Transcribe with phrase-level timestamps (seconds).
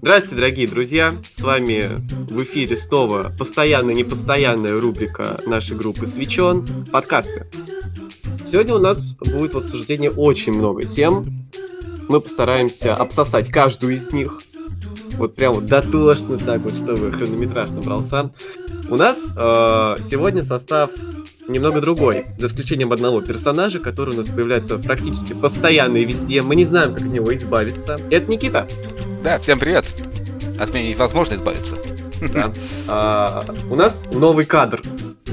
[0.00, 1.14] Здравствуйте, дорогие друзья!
[1.28, 1.84] С вами
[2.30, 7.46] в эфире снова постоянная непостоянная рубрика нашей группы «Свечен»— подкасты.
[8.44, 11.26] Сегодня у нас будет в обсуждении очень много тем.
[12.08, 14.40] Мы постараемся обсосать каждую из них.
[15.16, 18.30] Вот прям вот дотошно так вот, чтобы хронометраж набрался.
[18.88, 20.90] У нас э, сегодня состав
[21.48, 26.42] немного другой, за исключением одного персонажа, который у нас появляется практически постоянно и везде.
[26.42, 28.00] Мы не знаем, как от него избавиться.
[28.10, 28.66] Это Никита.
[29.22, 29.86] Да, всем привет.
[30.58, 31.76] От меня невозможно избавиться.
[32.32, 32.52] Да.
[32.88, 34.82] А, у нас новый кадр.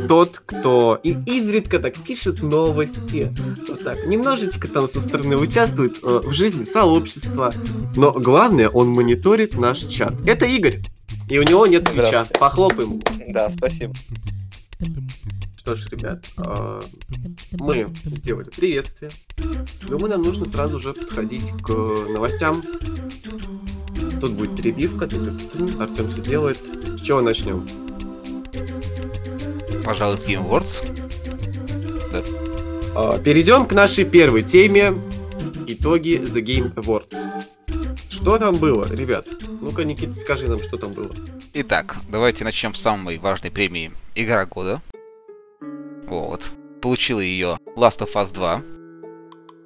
[0.08, 3.32] Тот, кто и изредка так пишет новости,
[3.70, 7.54] вот так, немножечко там со стороны участвует э, в жизни сообщества,
[7.96, 10.14] но главное, он мониторит наш чат.
[10.26, 10.82] Это Игорь,
[11.30, 12.26] и у него нет свеча.
[12.40, 13.02] Похлопаем.
[13.30, 13.94] Да, спасибо.
[15.62, 16.82] Что ж, ребят, э,
[17.52, 19.12] мы сделали приветствие.
[19.88, 21.70] Думаю, нам нужно сразу же подходить к
[22.10, 22.64] новостям.
[24.20, 26.58] Тут будет перебивка, Артем все сделает.
[26.98, 27.68] С чего начнем?
[29.86, 30.82] Пожалуй, с Game Awards.
[32.12, 32.24] Да.
[32.96, 34.96] А, перейдем к нашей первой теме.
[35.68, 37.20] Итоги The Game Awards.
[38.10, 39.28] Что там было, ребят?
[39.62, 41.12] Ну-ка, Никита, скажи нам, что там было.
[41.54, 44.82] Итак, давайте начнем с самой важной премии Игра года.
[46.12, 46.52] Вот.
[46.82, 48.62] Получила ее Last of Us 2.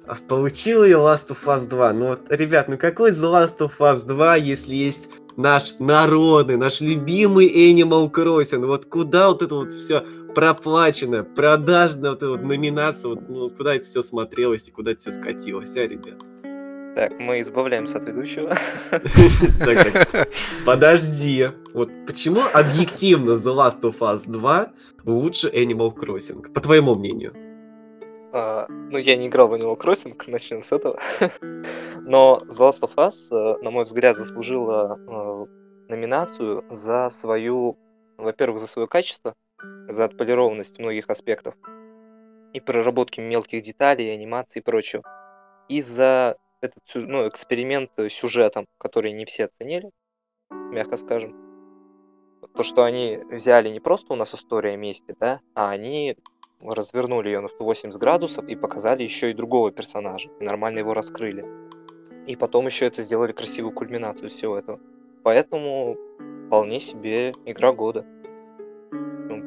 [0.06, 1.92] А получил ее Last of Us 2.
[1.92, 6.80] Ну вот, ребят, ну какой The Last of Us 2, если есть наш народный, наш
[6.80, 8.64] любимый Animal Crossing.
[8.64, 10.04] Вот куда вот это вот все
[10.36, 15.00] проплачено, продажная вот эта вот номинация, вот, ну, куда это все смотрелось и куда это
[15.00, 16.22] все скатилось, а, ребят?
[16.96, 18.56] Так, мы избавляемся от ведущего.
[20.64, 21.46] Подожди.
[21.74, 24.72] Вот почему объективно The Last of Us 2
[25.04, 27.34] лучше Animal Crossing, по твоему мнению?
[28.32, 30.98] А, ну, я не играл в Animal Crossing, начнем с этого.
[32.00, 37.76] Но The Last of Us, э, на мой взгляд, заслужила э, номинацию за свою,
[38.16, 39.34] во-первых, за свое качество,
[39.86, 41.56] за отполированность многих аспектов
[42.54, 45.02] и проработки мелких деталей, анимации и прочего.
[45.68, 49.90] И за этот ну, эксперимент сюжетом, который не все оценили,
[50.50, 51.34] мягко скажем.
[52.54, 56.16] То, что они взяли не просто у нас история мести, да, а они
[56.62, 60.30] развернули ее на 180 градусов и показали еще и другого персонажа.
[60.40, 61.44] Нормально его раскрыли.
[62.26, 64.80] И потом еще это сделали красивую кульминацию всего этого.
[65.22, 65.96] Поэтому
[66.46, 68.06] вполне себе игра года.
[68.90, 69.42] Ну,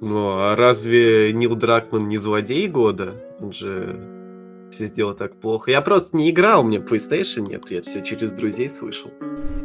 [0.00, 3.14] ну а разве Нил Дракман не злодей года?
[3.40, 4.13] Он же
[4.74, 5.70] все сделал так плохо.
[5.70, 9.10] Я просто не играл, у меня PlayStation нет, я все через друзей слышал.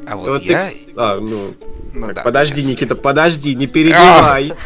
[0.07, 0.59] А вот, вот я...
[0.59, 0.95] Экс...
[0.95, 1.53] А, ну,
[1.93, 4.53] ну так, да, подожди, Никита, подожди, не перебивай.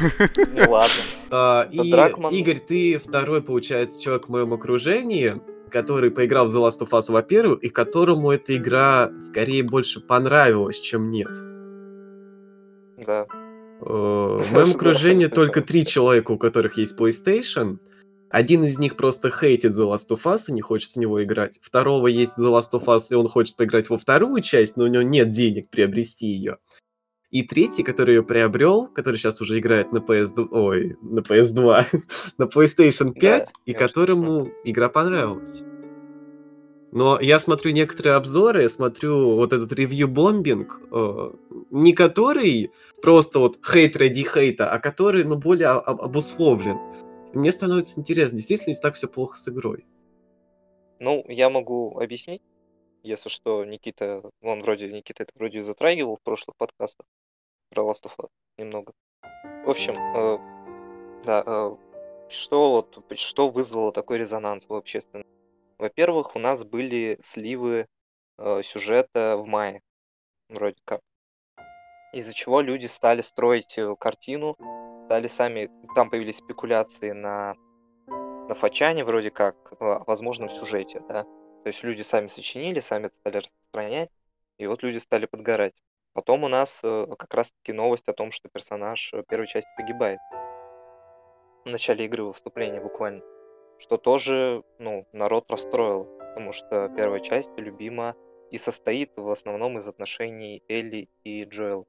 [0.53, 0.95] Ну ладно.
[1.31, 6.81] А, и, Игорь, ты второй, получается, человек в моем окружении, который поиграл в The Last
[6.81, 11.31] of Us, во-первых, и которому эта игра скорее больше понравилась, чем нет.
[13.05, 13.25] Да.
[13.81, 17.79] Э, в моем окружении только три человека, у которых есть PlayStation.
[18.33, 21.59] Один из них просто хейтит The Last of Us и не хочет в него играть.
[21.61, 24.87] Второго есть The Last of Us, и он хочет поиграть во вторую часть, но у
[24.87, 26.57] него нет денег приобрести ее.
[27.29, 31.85] И третий, который ее приобрел, который сейчас уже играет на PS2, ой, на PS2,
[32.39, 35.61] на PlayStation 5, да, и которому игра понравилась.
[36.91, 41.31] Но я смотрю некоторые обзоры, я смотрю вот этот ревью-бомбинг, э,
[41.69, 46.79] не который просто вот хейт ради хейта, а который, ну, более об- обусловлен.
[47.33, 49.85] Мне становится интересно, действительно ли так все плохо с игрой?
[50.99, 52.43] Ну, я могу объяснить,
[53.01, 57.07] если что, Никита, он вроде, Никита это вроде затрагивал в прошлых подкастах
[57.69, 58.93] про Last of Us немного.
[59.65, 61.75] В общем, э, да, э,
[62.29, 65.25] что вот, что вызвало такой резонанс в общественном?
[65.79, 67.87] Во-первых, у нас были сливы
[68.37, 69.81] э, сюжета в мае,
[70.49, 71.01] вроде как.
[72.13, 74.55] Из-за чего люди стали строить э, картину
[75.05, 77.55] стали сами, там появились спекуляции на,
[78.07, 81.23] на Фачане вроде как о возможном сюжете, да.
[81.23, 84.09] То есть люди сами сочинили, сами стали распространять,
[84.57, 85.73] и вот люди стали подгорать.
[86.13, 90.19] Потом у нас э, как раз-таки новость о том, что персонаж э, первой части погибает.
[91.65, 93.23] В начале игры, во вступлении буквально.
[93.79, 98.15] Что тоже, ну, народ расстроил, потому что первая часть любима
[98.51, 101.87] и состоит в основном из отношений Элли и Джоэл.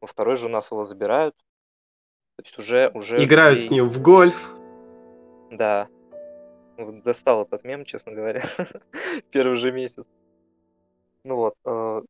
[0.00, 1.34] Во второй же у нас его забирают,
[2.36, 2.90] то есть уже...
[2.94, 3.68] уже Играют людей...
[3.68, 4.54] с ним в гольф.
[5.50, 5.88] Да.
[6.76, 8.44] Достал этот мем, честно говоря.
[9.30, 10.04] Первый же месяц.
[11.24, 11.54] Ну вот.
[11.64, 12.02] Э...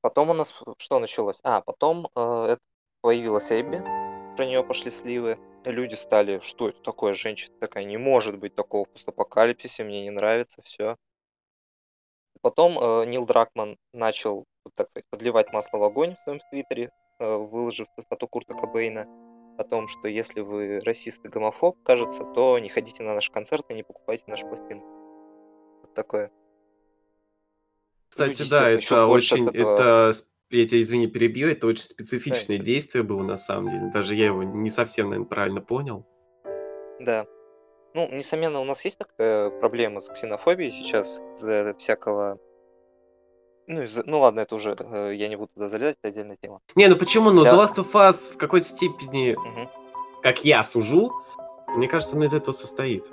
[0.00, 1.38] Потом у нас что началось?
[1.44, 2.56] А, потом э,
[3.02, 3.78] появилась Эбби.
[4.36, 5.38] про нее пошли сливы.
[5.64, 10.10] Люди стали, что это такое, женщина такая, не может быть такого в постапокалипсисе, мне не
[10.10, 10.96] нравится, все.
[12.40, 16.90] Потом э, Нил Дракман начал, так сказать, подливать масло в огонь в своем твиттере,
[17.22, 19.06] выложив цитату Курта Кобейна
[19.58, 23.66] о том, что если вы расист и гомофоб, кажется, то не ходите на наш концерт
[23.68, 24.86] и не покупайте наш пластинки.
[25.82, 26.30] Вот такое.
[28.08, 29.74] Кстати, Люди, да, это очень, этого...
[29.74, 30.12] это,
[30.50, 32.64] я тебя, извини, перебью, это очень специфичное да.
[32.64, 33.90] действие было на самом деле.
[33.92, 36.06] Даже я его не совсем, наверное, правильно понял.
[37.00, 37.26] Да.
[37.94, 42.38] Ну, несомненно, у нас есть такая проблема с ксенофобией сейчас из-за всякого
[43.66, 43.96] ну, из...
[44.04, 46.60] ну ладно, это уже э, я не буду туда залезать, это отдельная тема.
[46.74, 47.30] Не, ну почему?
[47.30, 47.52] Но да.
[47.52, 49.68] The Last of Us в какой-то степени, угу.
[50.22, 51.12] как я сужу,
[51.68, 53.10] мне кажется, она из этого состоит.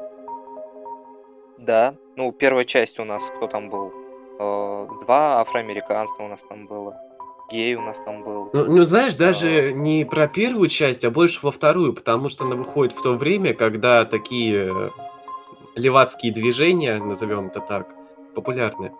[1.58, 3.94] Да, ну первая часть у нас, кто там был?
[4.40, 6.98] Э, два афроамериканца у нас там было.
[7.52, 8.50] Гей у нас там был.
[8.54, 9.72] Ну, ну знаешь, даже а...
[9.72, 13.54] не про первую часть, а больше во вторую, потому что она выходит в то время,
[13.54, 14.72] когда такие
[15.76, 17.96] левацкие движения, назовем это так,
[18.36, 18.92] популярны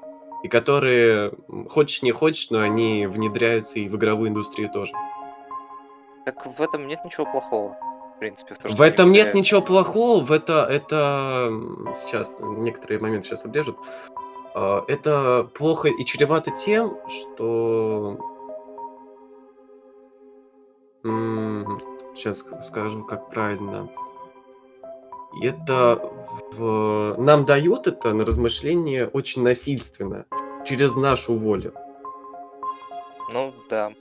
[0.44, 1.34] и которые,
[1.70, 4.94] хочешь не хочешь, но они внедряются и в игровую индустрию тоже.
[6.26, 7.76] Так в этом нет ничего плохого,
[8.16, 8.56] в принципе.
[8.56, 11.52] В, том, в этом нет ничего плохого, в это, это
[12.02, 13.78] сейчас некоторые моменты сейчас обрежут.
[14.54, 18.20] А, это плохо и чревато тем, что
[22.14, 23.88] сейчас скажу, как правильно
[25.42, 26.02] это
[26.54, 27.16] в...
[27.18, 30.26] нам дает это на размышление очень насильственно,
[30.66, 31.74] через нашу волю.
[33.32, 33.92] Ну да.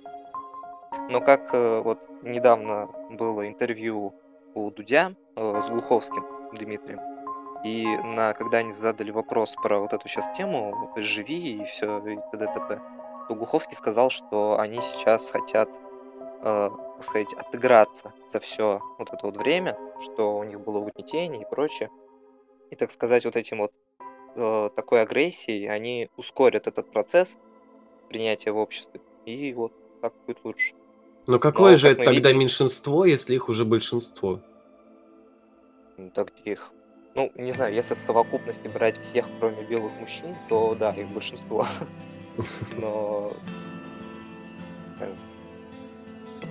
[1.10, 4.14] Но как э, вот недавно было интервью
[4.54, 7.00] у Дудя э, с Глуховским Дмитрием,
[7.64, 12.16] и на, когда они задали вопрос про вот эту сейчас тему, живи и все, и
[12.30, 12.46] т.д.
[12.46, 12.80] т.п.,
[13.28, 15.68] то Глуховский сказал, что они сейчас хотят
[16.42, 21.42] э, так сказать, отыграться за все вот это вот время, что у них было угнетение
[21.42, 21.90] и прочее.
[22.70, 23.72] И, так сказать, вот этим вот
[24.34, 27.36] э, такой агрессией они ускорят этот процесс
[28.08, 29.00] принятия в обществе.
[29.24, 30.74] И вот так будет лучше.
[31.26, 32.40] Но какое Но, же это тогда видим...
[32.40, 34.40] меньшинство, если их уже большинство?
[35.98, 36.72] Ну, так где их?
[37.14, 41.66] Ну, не знаю, если в совокупности брать всех, кроме белых мужчин, то да, их большинство.
[42.78, 43.32] Но
[45.00, 45.12] э,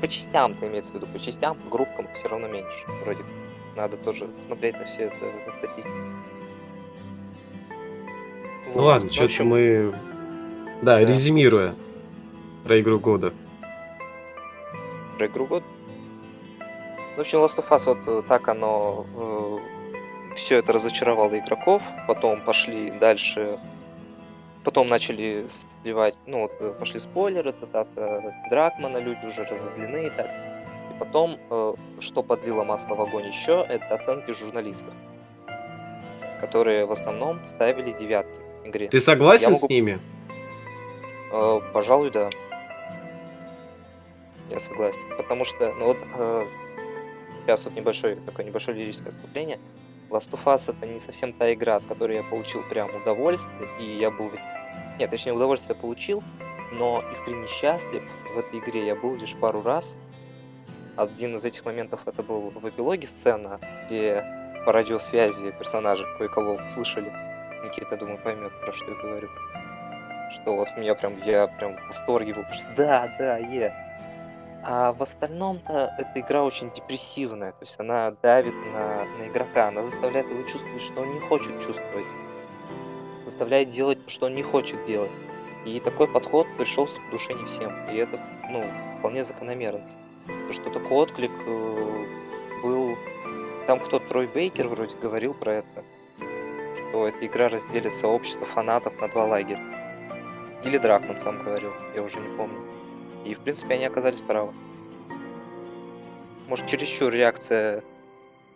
[0.01, 2.85] по частям, ты имеется в виду, по частям, по группкам все равно меньше.
[3.03, 3.23] Вроде
[3.75, 5.89] надо тоже смотреть на все это на статистику.
[8.67, 8.83] Ну вот.
[8.83, 9.47] ладно, что-то общем...
[9.47, 9.95] мы...
[10.81, 11.75] Да, да, резюмируя
[12.63, 13.33] про игру года.
[15.17, 15.65] Про игру года?
[17.15, 19.05] В общем, Last of Us вот э, так оно...
[19.15, 19.57] Э,
[20.35, 23.57] все это разочаровало игроков, потом пошли дальше
[24.67, 25.45] потом начали
[25.81, 30.27] сливать, ну, вот э, пошли спойлеры, цитата Дракмана, люди уже разозлены и так.
[30.93, 34.93] И потом, э, что подлило масло в огонь еще, это оценки журналистов,
[36.41, 38.89] которые в основном ставили девятки в игре.
[38.89, 39.65] Ты согласен могу...
[39.65, 39.99] с ними?
[41.31, 42.29] Э, пожалуй, да.
[44.49, 44.99] Я согласен.
[45.15, 46.45] Потому что, ну вот, э,
[47.45, 49.59] сейчас вот небольшое, такое небольшое лирическое отступление.
[50.09, 53.97] Last of Us это не совсем та игра, от которой я получил прям удовольствие, и
[53.97, 54.29] я был
[54.97, 56.23] нет, точнее, удовольствие получил,
[56.71, 58.03] но искренне счастлив
[58.33, 59.95] в этой игре я был лишь пару раз.
[60.95, 64.23] Один из этих моментов это был в эпилоге сцена, где
[64.65, 67.11] по радиосвязи персонажи кое-кого услышали.
[67.63, 69.29] Никита, думаю, поймет, про что я говорю.
[70.33, 73.73] Что вот меня прям, я прям в восторге был, что да, да, е.
[74.63, 79.83] А в остальном-то эта игра очень депрессивная, то есть она давит на, на игрока, она
[79.83, 82.05] заставляет его чувствовать, что он не хочет чувствовать
[83.27, 85.11] заставляет делать то, что он не хочет делать.
[85.65, 87.73] И такой подход пришелся по душе не всем.
[87.91, 88.19] И это,
[88.49, 88.63] ну,
[88.99, 89.81] вполне закономерно.
[90.25, 92.05] Потому что такой отклик э,
[92.63, 92.95] был...
[93.67, 95.83] Там кто Трой Бейкер вроде говорил про это.
[96.89, 99.59] Что эта игра разделит сообщество фанатов на два лагеря.
[100.63, 102.61] Или Дракман сам говорил, я уже не помню.
[103.25, 104.53] И, в принципе, они оказались правы.
[106.47, 107.83] Может, чересчур реакция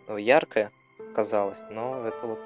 [0.08, 0.72] э, яркая
[1.14, 2.38] казалась, но это вот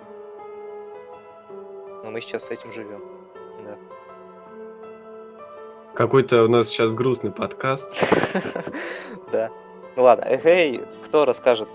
[2.06, 3.02] но мы сейчас с этим живем.
[3.64, 3.76] Да.
[5.94, 7.94] Какой-то у нас сейчас грустный подкаст.
[9.32, 9.50] Да.
[9.96, 11.68] Ну ладно, эй, кто расскажет,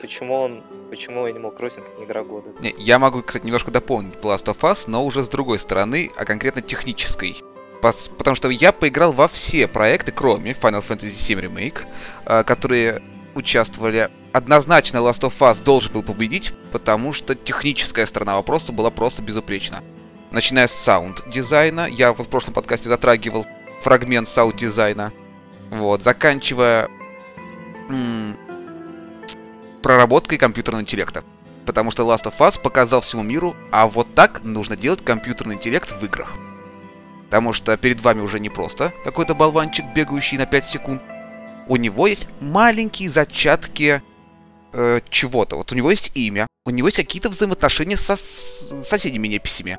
[0.00, 2.50] почему он, почему Animal Crossing не игра года?
[2.78, 6.62] Я могу, кстати, немножко дополнить Last of Us, но уже с другой стороны, а конкретно
[6.62, 7.42] технической.
[7.80, 11.80] Потому что я поиграл во все проекты, кроме Final Fantasy VII Remake,
[12.24, 13.02] а, которые
[13.34, 14.08] участвовали.
[14.32, 19.82] Однозначно Last of Us должен был победить, потому что техническая сторона вопроса была просто безупречна.
[20.30, 23.46] Начиная с саунд-дизайна, я в прошлом подкасте затрагивал
[23.82, 25.12] фрагмент саунд-дизайна,
[25.70, 26.88] вот, заканчивая
[27.90, 28.38] м-
[29.82, 31.24] проработкой компьютерного интеллекта.
[31.66, 35.92] Потому что Last of Us показал всему миру, а вот так нужно делать компьютерный интеллект
[35.92, 36.34] в играх.
[37.26, 41.02] Потому что перед вами уже не просто какой-то болванчик, бегающий на 5 секунд.
[41.68, 44.02] У него есть маленькие зачатки
[44.72, 45.56] э, чего-то.
[45.56, 49.78] Вот у него есть имя, у него есть какие-то взаимоотношения со с соседями-неписями.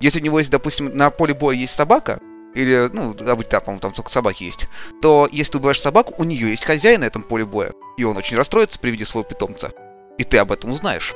[0.00, 2.18] Если у него есть, допустим, на поле боя есть собака,
[2.54, 4.66] или, ну, обычно, по-моему, там только собаки есть,
[5.02, 8.16] то если ты убиваешь собаку, у нее есть хозяин на этом поле боя, и он
[8.16, 9.72] очень расстроится при виде своего питомца.
[10.16, 11.14] И ты об этом узнаешь.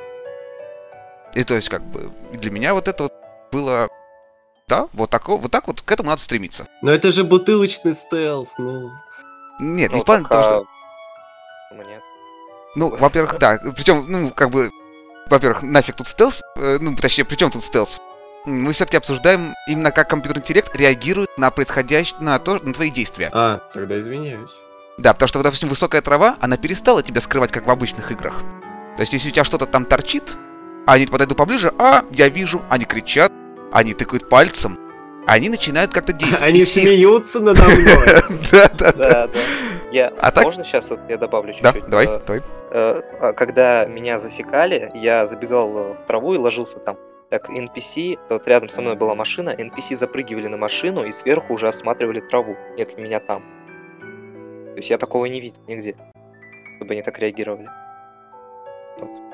[1.34, 3.12] И то есть, как бы, для меня вот это вот
[3.52, 3.88] было...
[4.68, 6.68] Да, вот так, вот так вот к этому надо стремиться.
[6.82, 8.90] Но это же бутылочный стелс, ну...
[9.58, 10.66] Нет, Ну, не в плане того, что...
[12.74, 13.58] Ну, во-первых, да.
[13.76, 14.70] Причем, ну, как бы,
[15.28, 18.00] во-первых, нафиг тут стелс, э, ну, точнее, при чем тут стелс?
[18.46, 23.30] Мы все-таки обсуждаем именно как компьютерный интеллект реагирует на происходящее, на то, на твои действия.
[23.32, 24.50] А, тогда извиняюсь.
[24.98, 28.40] Да, потому что, допустим, высокая трава, она перестала тебя скрывать, как в обычных играх.
[28.96, 30.36] То есть, если у тебя что-то там торчит,
[30.86, 33.32] а они подойдут поближе, а, я вижу, они кричат,
[33.72, 34.78] они тыкают пальцем,
[35.26, 36.42] они начинают как-то действовать.
[36.42, 38.40] Они смеются надо мной.
[38.50, 39.30] Да, да, да.
[39.92, 39.96] Да, да.
[39.96, 41.90] Я, А так- Можно сейчас вот я добавлю Да, чуть-чуть?
[41.90, 42.42] давай, Э, давай.
[42.70, 46.96] э, а, Когда меня засекали, я забегал в траву и ложился там.
[47.30, 51.68] Так, NPC, вот рядом со мной была машина, NPC запрыгивали на машину и сверху уже
[51.68, 52.56] осматривали траву.
[52.76, 53.42] Нет, меня там.
[54.70, 55.94] То есть я такого не видел нигде,
[56.76, 57.68] чтобы они так реагировали.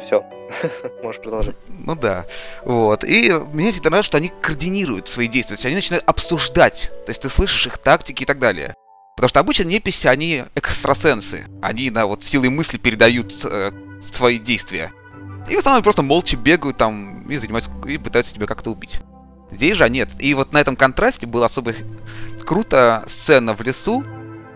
[0.00, 0.24] все,
[1.02, 1.56] можешь продолжать.
[1.68, 2.26] Ну да.
[2.64, 3.02] Вот.
[3.02, 5.56] И мне всегда нравится, что они координируют свои действия.
[5.56, 6.92] То есть они начинают обсуждать.
[7.06, 8.74] То есть ты слышишь их тактики и так далее.
[9.16, 11.46] Потому что обычно неписи, они экстрасенсы.
[11.62, 14.92] Они на вот силой мысли передают э, свои действия.
[15.48, 19.00] И в основном просто молча бегают там и занимаются, и пытаются тебя как-то убить.
[19.50, 20.10] Здесь же нет.
[20.18, 21.72] И вот на этом контрасте было особо
[22.44, 24.04] круто сцена в лесу,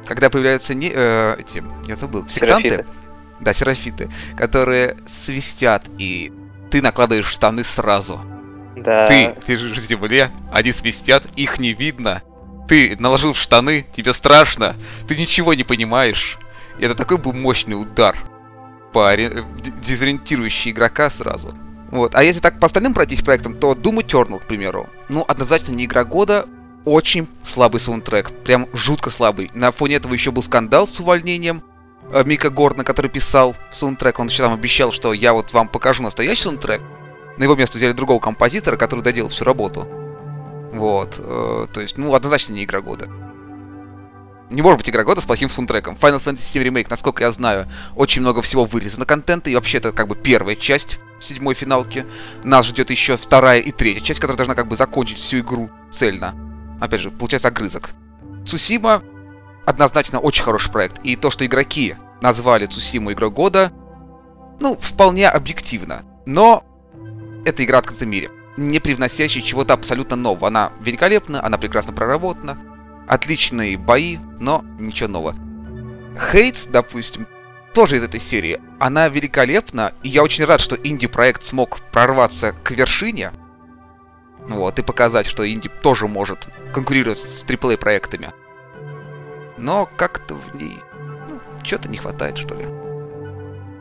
[0.05, 2.69] когда появляются не, э, эти, я забыл, сектанты.
[2.69, 2.87] Серафиты.
[3.41, 6.31] Да, серафиты, которые свистят, и
[6.71, 8.21] ты накладываешь штаны сразу.
[8.77, 9.07] Да.
[9.07, 12.23] Ты лежишь в земле, они свистят, их не видно.
[12.69, 14.77] Ты наложил в штаны, тебе страшно,
[15.09, 16.39] ты ничего не понимаешь.
[16.79, 18.17] И это такой был мощный удар
[18.95, 19.45] ори- э,
[19.83, 21.55] дезориентирующий игрока сразу.
[21.91, 22.15] Вот.
[22.15, 25.87] А если так по остальным пройтись проектам, то Doom Eternal, к примеру, ну, однозначно не
[25.87, 26.47] игра года,
[26.85, 29.51] очень слабый саундтрек, прям жутко слабый.
[29.55, 31.63] На фоне этого еще был скандал с увольнением
[32.13, 36.03] э, Мика Гордона, который писал саундтрек, он еще там обещал, что я вот вам покажу
[36.03, 36.81] настоящий саундтрек.
[37.37, 39.89] На его место взяли другого композитора, который доделал всю работу.
[40.73, 43.09] Вот, э, то есть, ну, однозначно не игра года.
[44.51, 45.97] Не может быть игра года с плохим саундтреком.
[46.01, 49.93] Final Fantasy VII Remake, насколько я знаю, очень много всего вырезано контента, и вообще это
[49.93, 52.05] как бы первая часть седьмой финалки.
[52.43, 56.35] Нас ждет еще вторая и третья часть, которая должна как бы закончить всю игру цельно.
[56.81, 57.91] Опять же, получается огрызок.
[58.47, 59.03] Цусима
[59.67, 60.99] однозначно очень хороший проект.
[61.05, 63.73] И то, что игроки назвали Цусиму игрой года,
[64.59, 66.03] ну, вполне объективно.
[66.27, 66.65] Но
[67.45, 70.49] это игра в открытом мире, не привносящая чего-то абсолютно нового.
[70.49, 72.59] Она великолепна, она прекрасно проработана,
[73.09, 75.35] отличные бои, но ничего нового.
[76.31, 77.27] Хейтс, допустим,
[77.73, 78.61] тоже из этой серии.
[78.79, 83.33] Она великолепна, и я очень рад, что инди-проект смог прорваться к вершине.
[84.49, 88.31] Вот, и показать, что инди тоже может конкурировать с AAA проектами.
[89.57, 90.79] Но как-то в ней,
[91.29, 92.65] ну, что-то не хватает, что ли.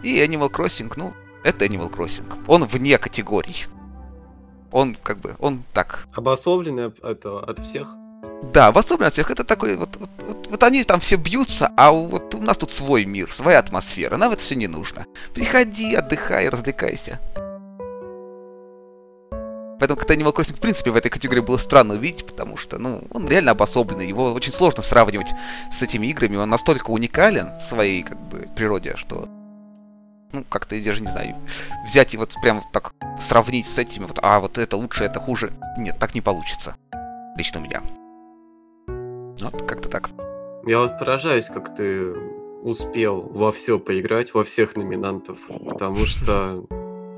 [0.03, 2.43] И Animal Crossing, ну, это Animal Crossing.
[2.47, 3.65] Он вне категорий.
[4.71, 6.05] Он как бы, он так.
[6.13, 7.95] Обособленный от, от всех.
[8.53, 12.35] Да, в особенностях это такой, вот, вот, вот, вот они там все бьются, а вот
[12.35, 15.05] у нас тут свой мир, своя атмосфера, нам это все не нужно.
[15.33, 17.19] Приходи, отдыхай, развлекайся.
[19.79, 23.01] Поэтому как-то Animal Crossing, в принципе, в этой категории было странно увидеть, потому что, ну,
[23.11, 25.31] он реально обособленный, его очень сложно сравнивать
[25.71, 29.29] с этими играми, он настолько уникален в своей, как бы, природе, что,
[30.39, 31.35] ну, как-то, я даже не знаю,
[31.85, 35.19] взять и вот прям вот так сравнить с этими, вот, а, вот это лучше, это
[35.19, 36.75] хуже, нет, так не получится.
[37.35, 37.81] Лично у меня.
[39.41, 40.09] Вот, как-то так.
[40.65, 42.13] Я вот поражаюсь, как ты
[42.63, 46.65] успел во все поиграть, во всех номинантов, потому что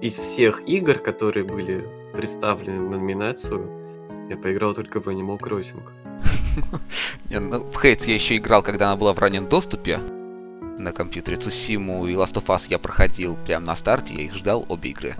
[0.01, 3.69] из всех игр, которые были представлены на номинацию,
[4.29, 5.81] я поиграл только в Animal Crossing.
[7.29, 9.99] Не, ну, в Хейтс я еще играл, когда она была в раннем доступе
[10.83, 11.37] на компьютере.
[11.37, 15.15] Цусиму и Last of Us я проходил прямо на старте, я их ждал, обе игры.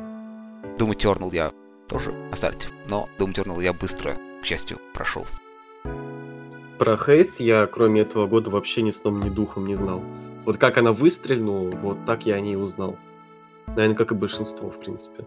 [0.77, 1.51] Doom Eternal я
[1.87, 5.25] тоже на старте, но Doom Eternal я быстро, к счастью, прошел.
[6.79, 10.01] Про Хейтс я, кроме этого года, вообще ни сном, ни духом не знал.
[10.45, 12.95] Вот как она выстрельнула, вот так я о ней узнал.
[13.67, 15.23] Наверное, как и большинство, в принципе.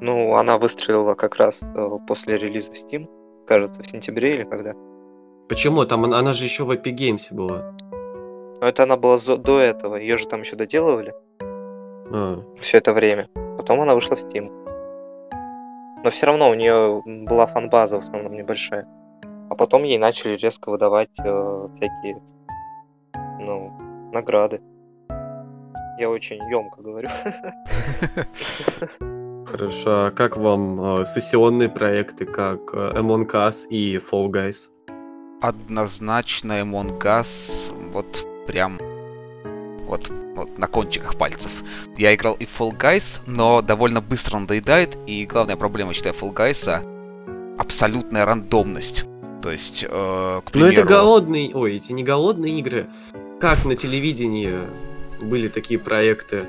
[0.00, 3.08] Ну, она выстрелила как раз э, после релиза Steam,
[3.46, 4.74] кажется, в сентябре или когда.
[5.48, 5.84] Почему?
[5.84, 7.74] Там она, она же еще в Epic Games была.
[8.60, 11.14] Но это она была зо- до этого, ее же там еще доделывали
[12.12, 13.28] А, все это время.
[13.56, 14.46] Потом она вышла в Steam.
[16.02, 18.86] Но все равно у нее была фанбаза в основном небольшая.
[19.50, 22.20] А потом ей начали резко выдавать э, всякие,
[23.40, 23.72] ну,
[24.12, 24.60] награды.
[25.98, 27.08] Я очень емко говорю.
[29.46, 34.68] Хорошо, а как вам э, сессионные проекты, как э, Among Us и Fall Guys?
[35.40, 38.78] Однозначно Among Us, вот прям
[39.86, 41.50] вот, вот на кончиках пальцев.
[41.96, 46.32] Я играл и в Fall Guys, но довольно быстро надоедает, и главная проблема, считаю, Fall
[46.34, 46.80] Guys
[47.58, 49.04] абсолютная рандомность.
[49.42, 50.72] То есть, э, к Ну примеру...
[50.72, 52.88] это голодные, ой, эти не голодные игры.
[53.40, 54.52] Как на телевидении
[55.20, 56.46] были такие проекты,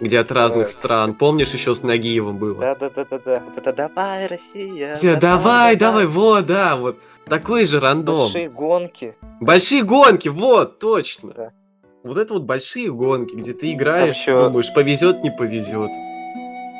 [0.00, 0.70] где от разных Э.
[0.70, 1.14] стран.
[1.14, 2.60] Помнишь, еще с Нагиевым было?
[2.60, 3.42] Да-да-да-да-да.
[3.44, 4.98] Вот это давай, Россия.
[5.02, 6.98] Да, давай, давай, вот, да, вот.
[7.28, 8.16] Такой же рандом.
[8.32, 9.14] Большие гонки.
[9.40, 11.32] Большие гонки, вот, точно.
[11.36, 11.52] Да.
[12.04, 15.90] Вот это вот большие гонки, где ты играешь, ещё- думаешь, повезет, не повезет.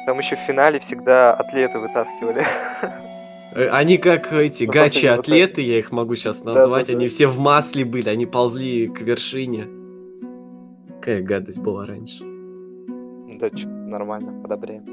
[0.07, 2.47] Там еще в финале всегда атлеты вытаскивали.
[3.55, 6.99] Э, Они как эти Ну, гачи-атлеты, я их могу сейчас Да, назвать, да, да.
[6.99, 9.67] они все в масле были, они ползли к вершине.
[11.01, 12.25] Какая гадость была раньше.
[12.25, 14.85] Да, нормально, одобряем.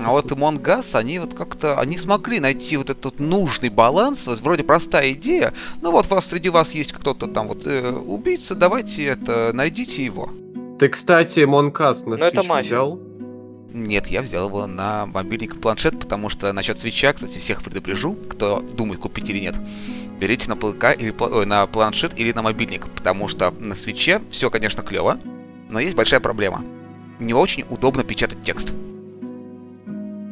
[0.00, 4.40] А вот Among Us, они вот как-то, они смогли найти вот этот нужный баланс, вот
[4.40, 9.04] вроде простая идея, ну вот вас, среди вас есть кто-то там вот э, убийца, давайте
[9.04, 10.30] это, найдите его.
[10.78, 13.00] Ты, кстати, Монкас на Ну, Switch взял?
[13.72, 18.14] Нет, я взял его на мобильник и планшет, потому что насчет свеча, кстати, всех предупрежу,
[18.28, 19.54] кто думает купить или нет.
[20.20, 24.50] Берите на ПК или ой, на планшет или на мобильник, потому что на свече все,
[24.50, 25.18] конечно, клево,
[25.70, 26.62] но есть большая проблема.
[27.18, 28.72] Не очень удобно печатать текст.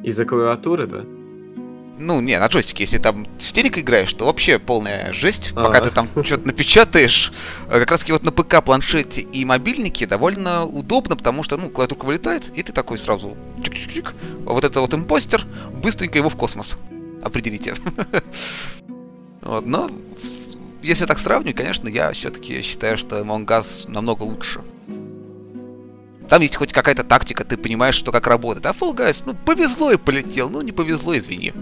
[0.02, 1.04] Из-за клавиатуры, да?
[2.00, 5.52] Ну, не, на джойстике, если там стерик играешь, то вообще полная жесть.
[5.54, 5.66] А.
[5.66, 7.30] Пока ты там что-то напечатаешь,
[7.68, 11.68] э, как раз таки вот на ПК, планшете и мобильнике довольно удобно, потому что, ну,
[11.68, 14.14] клавиатурка вылетает, и ты такой сразу чик-чик-чик,
[14.44, 16.78] вот это вот импостер, быстренько его в космос.
[17.22, 17.74] Определите.
[19.42, 19.90] Вот, но
[20.82, 24.60] если так сравнивать, конечно, я все-таки считаю, что Among Us намного лучше.
[26.30, 28.64] Там есть хоть какая-то тактика, ты понимаешь, что как работает.
[28.64, 31.52] А Fall Guys, ну, повезло и полетел, ну, не повезло, извини.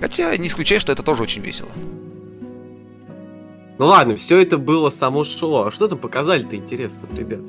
[0.00, 1.68] Хотя не исключаю, что это тоже очень весело.
[3.78, 5.66] Ну ладно, все это было само шоу.
[5.66, 7.42] А что там показали-то интересно, ребят?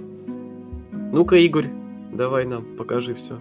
[1.12, 1.70] Ну-ка, Игорь,
[2.14, 3.40] давай нам покажи все.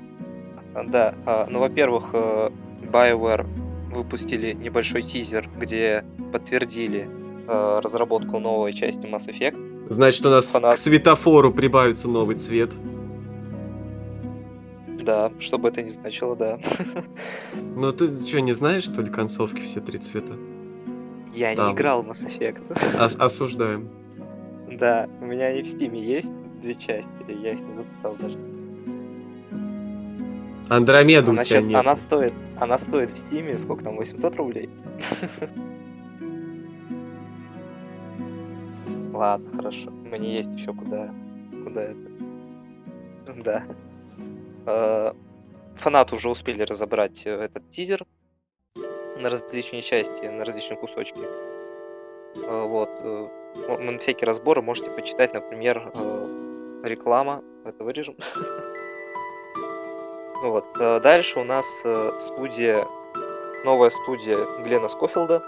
[0.87, 2.51] Да, а, ну, во-первых, э,
[2.91, 3.47] BioWare
[3.93, 7.07] выпустили небольшой тизер, где подтвердили
[7.47, 9.70] э, разработку новой части Mass Effect.
[9.91, 10.75] Значит, у нас Фанат.
[10.75, 12.71] к светофору прибавится новый цвет.
[15.03, 16.59] Да, что бы это ни значило, да.
[17.77, 20.35] Ну ты что, не знаешь, что ли, концовки все три цвета?
[21.35, 21.69] Я Там.
[21.71, 23.03] не играл в Mass Effect.
[23.03, 23.89] Ос- осуждаем.
[24.71, 28.39] Да, у меня они в Стиме есть, две части, я их не запускал даже.
[30.69, 31.81] Андромеда у Она тебя сейчас, нет.
[31.81, 34.71] она стоит, она стоит в Стиме, сколько там, 800 рублей?
[39.21, 39.91] Ладно, хорошо.
[39.91, 41.13] Мне есть еще куда,
[41.63, 42.11] куда это.
[43.45, 43.65] Да.
[44.65, 45.13] Э,
[45.77, 48.07] Фанаты уже успели разобрать э, этот тизер
[49.19, 51.21] на различные части, на различные кусочки.
[52.49, 52.89] Э, Вот.
[53.03, 53.29] э,
[53.79, 57.43] На всякие разборы можете почитать, например, э, реклама.
[57.67, 58.17] Это вырежем.
[60.43, 60.65] Вот.
[60.79, 61.67] Дальше у нас
[62.19, 62.87] студия,
[63.67, 65.43] новая студия Глена Скофилда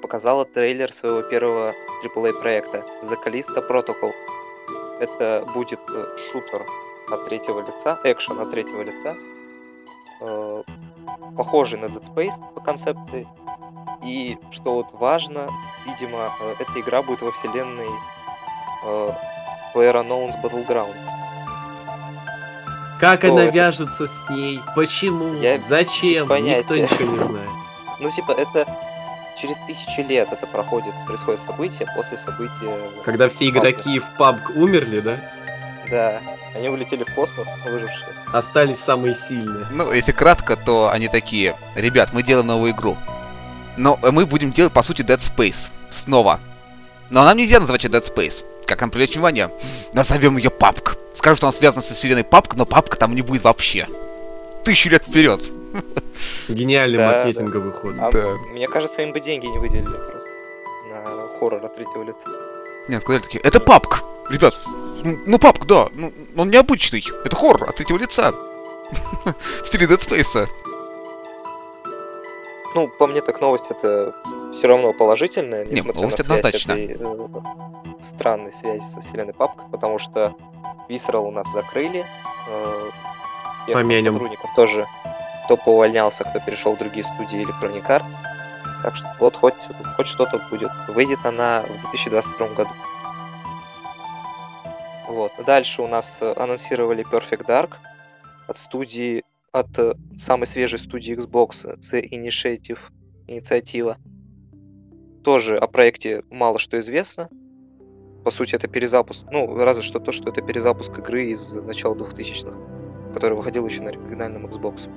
[0.00, 4.12] показала трейлер своего первого AAA проекта The Callisto Protocol.
[5.00, 6.64] Это будет э, шутер
[7.10, 9.16] от третьего лица, экшен от третьего лица,
[10.20, 10.62] э,
[11.36, 13.26] похожий на Dead Space по концепции.
[14.04, 15.48] И что вот важно,
[15.86, 17.88] видимо, э, эта игра будет во вселенной
[18.84, 19.10] э,
[19.74, 20.94] PlayerUnknown's Battleground.
[23.00, 23.54] Как Что она это?
[23.54, 24.60] вяжется с ней?
[24.76, 25.34] Почему?
[25.34, 26.28] Я Зачем?
[26.28, 27.50] Никто ничего не знает.
[27.98, 28.66] Ну, типа, это
[29.40, 32.76] через тысячи лет это проходит, происходит событие после события.
[33.04, 35.18] Когда все игроки в PUBG умерли, да?
[35.90, 36.20] Да,
[36.54, 38.08] они улетели в космос, выжившие.
[38.32, 39.66] Остались самые сильные.
[39.70, 42.96] Ну, если кратко, то они такие, ребят, мы делаем новую игру.
[43.76, 45.70] Но мы будем делать, по сути, Dead Space.
[45.90, 46.40] Снова.
[47.10, 48.44] Но нам нельзя называть ее Dead Space.
[48.66, 49.50] Как нам привлечь внимание?
[49.92, 50.94] Назовем ее папка.
[51.14, 53.86] Скажем, что она связана со вселенной папка, но папка там не будет вообще.
[54.64, 55.50] Тысячу лет вперед.
[56.48, 57.94] Гениальный Да, маркетинговый ход.
[57.98, 58.36] А Да.
[58.52, 60.30] мне кажется, им бы деньги не выделили просто
[60.90, 62.28] на хоррор от третьего лица.
[62.88, 63.98] Нет, сказали такие, это папка.
[64.30, 64.54] Ребят,
[65.02, 67.04] ну, ну папка, да, ну, он необычный.
[67.24, 68.32] Это хоррор от третьего лица.
[69.62, 70.46] В стиле Dead Space.
[72.74, 74.14] Ну, по мне так новость это
[74.52, 76.72] все равно положительная, Не, несмотря новость на связь однозначно.
[76.72, 80.34] этой э, странной связи со вселенной Папка, потому что
[80.88, 82.04] Visceral у нас закрыли.
[82.48, 84.14] э, Помянем.
[84.14, 84.86] сотрудников тоже
[85.44, 88.10] кто поувольнялся, кто перешел в другие студии Electronic Arts.
[88.82, 89.54] Так что вот хоть,
[89.96, 90.70] хоть что-то будет.
[90.88, 92.70] Выйдет она в 2022 году.
[95.08, 95.32] Вот.
[95.46, 97.74] Дальше у нас э, анонсировали Perfect Dark
[98.46, 102.78] от студии, от э, самой свежей студии Xbox, э, The Initiative,
[103.26, 103.98] инициатива.
[105.22, 107.28] Тоже о проекте мало что известно.
[108.24, 113.12] По сути, это перезапуск, ну, разве что то, что это перезапуск игры из начала 2000-х,
[113.12, 114.88] который выходил еще на оригинальном Xbox.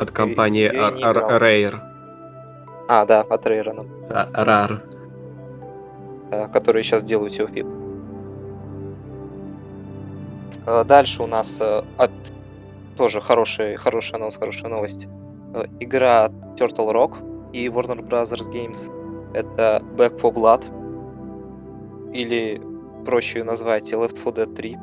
[0.00, 0.70] От компании.
[0.70, 1.80] Rare.
[2.88, 4.80] А, да, от Rare, А- Rar.
[6.30, 7.74] э, которые сейчас делают Sea of Thieves.
[10.66, 12.10] Э, Дальше у нас э, от
[12.96, 15.06] тоже хороший, хороший анонс, хорошая новость.
[15.54, 18.90] Э, Игра Turtle Rock и Warner Brothers Games.
[19.34, 20.64] Это Back for Blood.
[22.12, 22.60] Или
[23.06, 24.78] проще ее назвать Left 4 Dead 3.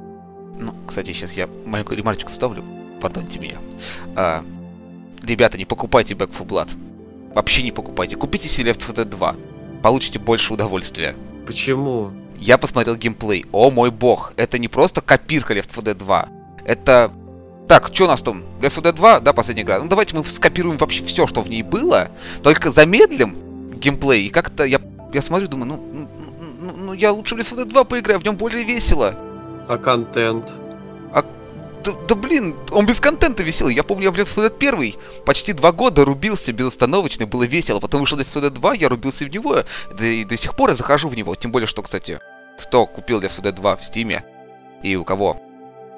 [0.60, 2.64] Ну, кстати, сейчас я маленькую ремарочку вставлю.
[3.02, 3.58] Пардоньте меня.
[4.16, 4.42] А,
[5.28, 6.70] ребята, не покупайте Back 4 Blood.
[7.34, 8.16] Вообще не покупайте.
[8.16, 9.36] Купите себе Left 4 Dead 2.
[9.84, 11.16] Получите больше удовольствия.
[11.46, 12.12] Почему?
[12.36, 13.46] Я посмотрел геймплей.
[13.52, 16.30] О мой бог, это не просто копирка Left 4 Dead 2.
[16.66, 17.12] Это...
[17.68, 18.44] Так, что у нас там?
[18.60, 19.80] Left 4 Dead 2, да, последняя игра?
[19.80, 22.10] Ну давайте мы скопируем вообще все, что в ней было,
[22.42, 23.36] только замедлим
[23.80, 24.26] геймплей.
[24.26, 24.82] И как-то я,
[25.14, 26.08] я смотрю, думаю, ну, ну,
[26.62, 29.14] ну, ну, я лучше в Left 4 Dead 2 поиграю, в нем более весело.
[29.68, 30.46] А контент?
[31.88, 33.74] Да, да блин, он без контента веселый.
[33.74, 37.80] Я помню, я в Left 4 Dead 1 почти два года рубился безостановочно, было весело.
[37.80, 39.64] Потом вышел Left 4 Dead 2, я рубился в него,
[39.98, 41.34] да и до сих пор я захожу в него.
[41.36, 42.20] Тем более, что, кстати,
[42.60, 44.26] кто купил Left 4 Dead 2 в Стиме,
[44.84, 45.42] и у кого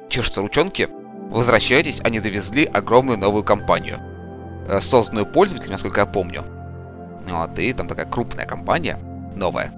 [0.09, 0.89] чешутся ручонки,
[1.31, 3.99] возвращайтесь, они завезли огромную новую компанию,
[4.67, 6.43] э, созданную пользователями, насколько я помню.
[7.27, 8.99] Вот, и там такая крупная компания,
[9.35, 9.73] новая.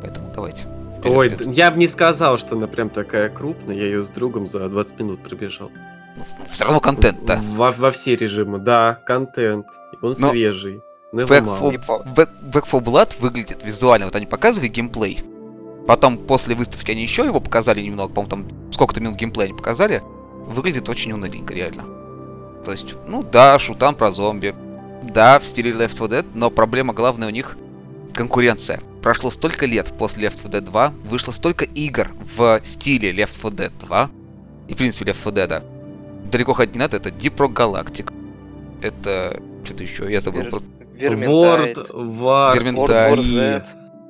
[0.00, 0.79] Поэтому давайте.
[1.04, 3.76] Ой, д- я бы не сказал, что она прям такая крупная.
[3.76, 5.70] Я ее с другом за 20 минут пробежал.
[6.48, 7.40] Все равно контент, да.
[7.54, 9.66] Во, во все режимы, да, контент.
[10.02, 10.80] Он Но свежий.
[11.12, 14.06] Но Back for, Back, Back 4 Blood выглядит визуально.
[14.06, 15.20] Вот они показывали геймплей.
[15.86, 18.12] Потом после выставки они еще его показали немного.
[18.12, 20.02] По-моему, там сколько-то минут геймплея они показали.
[20.46, 21.84] Выглядит очень уныленько, реально.
[22.64, 24.54] То есть, ну да, шутан про зомби.
[25.02, 27.56] Да, в стиле Left 4 Dead, но проблема главная у них
[28.20, 28.80] конкуренция.
[29.00, 33.68] Прошло столько лет после Left 4 Dead 2, вышло столько игр в стиле Left 4
[33.68, 34.10] Dead 2,
[34.68, 35.62] и в принципе Left 4 Dead.
[36.30, 38.12] Далеко ходить не надо, это Deep Rock Galactic.
[38.82, 39.40] Это...
[39.64, 40.68] Что-то еще, я забыл Вер- просто.
[40.98, 43.14] Vermintide, Vermintide.
[43.14, 43.64] War Z.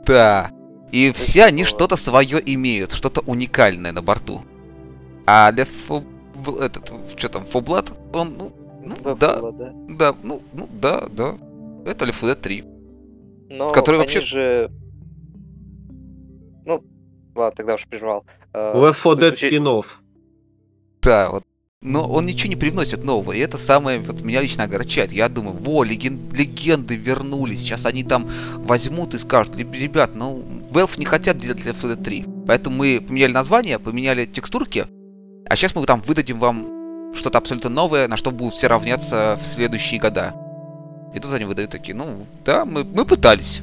[0.06, 0.50] Да.
[0.90, 4.42] И все они что-то свое имеют, что-то уникальное на борту.
[5.24, 6.04] А Left 4
[6.44, 8.52] Bl- этот, что там, For Blood, он, ну,
[8.84, 9.72] ну, да, for да.
[9.88, 11.36] да, ну, ну, да, да.
[11.86, 12.64] Это Left 4 Dead 3.
[13.50, 14.70] Но Который они вообще- же...
[16.64, 16.84] Ну,
[17.34, 18.24] ладно, тогда уж прервал.
[18.54, 19.82] Э, Left 4 Dead спин
[21.02, 21.42] Да, вот.
[21.82, 25.12] Но он ничего не привносит нового, и это самое вот меня лично огорчает.
[25.12, 30.44] Я думаю, во, леген- легенды вернулись, сейчас они там возьмут и скажут, «Реб- ребят, ну,
[30.70, 34.86] Valve не хотят делать Left 4 Dead 3, поэтому мы поменяли название, поменяли текстурки,
[35.46, 39.54] а сейчас мы там выдадим вам что-то абсолютно новое, на что будут все равняться в
[39.54, 40.34] следующие года.
[41.14, 43.62] И тут они выдают такие, ну, да, мы, мы пытались.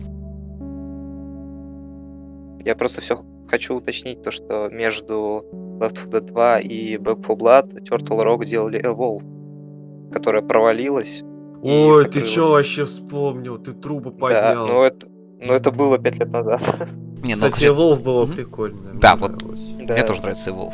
[2.66, 5.46] Я просто все хочу уточнить то, что между
[5.80, 11.22] Left 4 Dead 2 и Back 4 Blood Turtle Rock делали Evolve, которая провалилась.
[11.64, 13.58] Ой, ты чё вообще вспомнил?
[13.58, 14.68] Ты трубу Да, поднял.
[14.68, 15.08] но это,
[15.40, 16.62] но это было 5 лет назад.
[17.24, 18.34] Не, ну, Кстати, вообще, Wolf было Мгм.
[18.36, 18.92] прикольно.
[18.96, 19.38] Да, мне вот.
[19.86, 19.94] Да.
[19.94, 20.74] мне тоже нравится Evolve.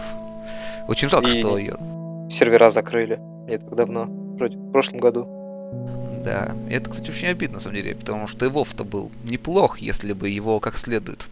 [0.88, 1.78] Очень жалко, И- что ее
[2.30, 4.06] Сервера закрыли не так давно,
[4.38, 5.28] вроде в прошлом году.
[6.24, 9.80] Да, и это, кстати, очень обидно, на самом деле, потому что и Вов-то был неплох,
[9.80, 11.28] если бы его как следует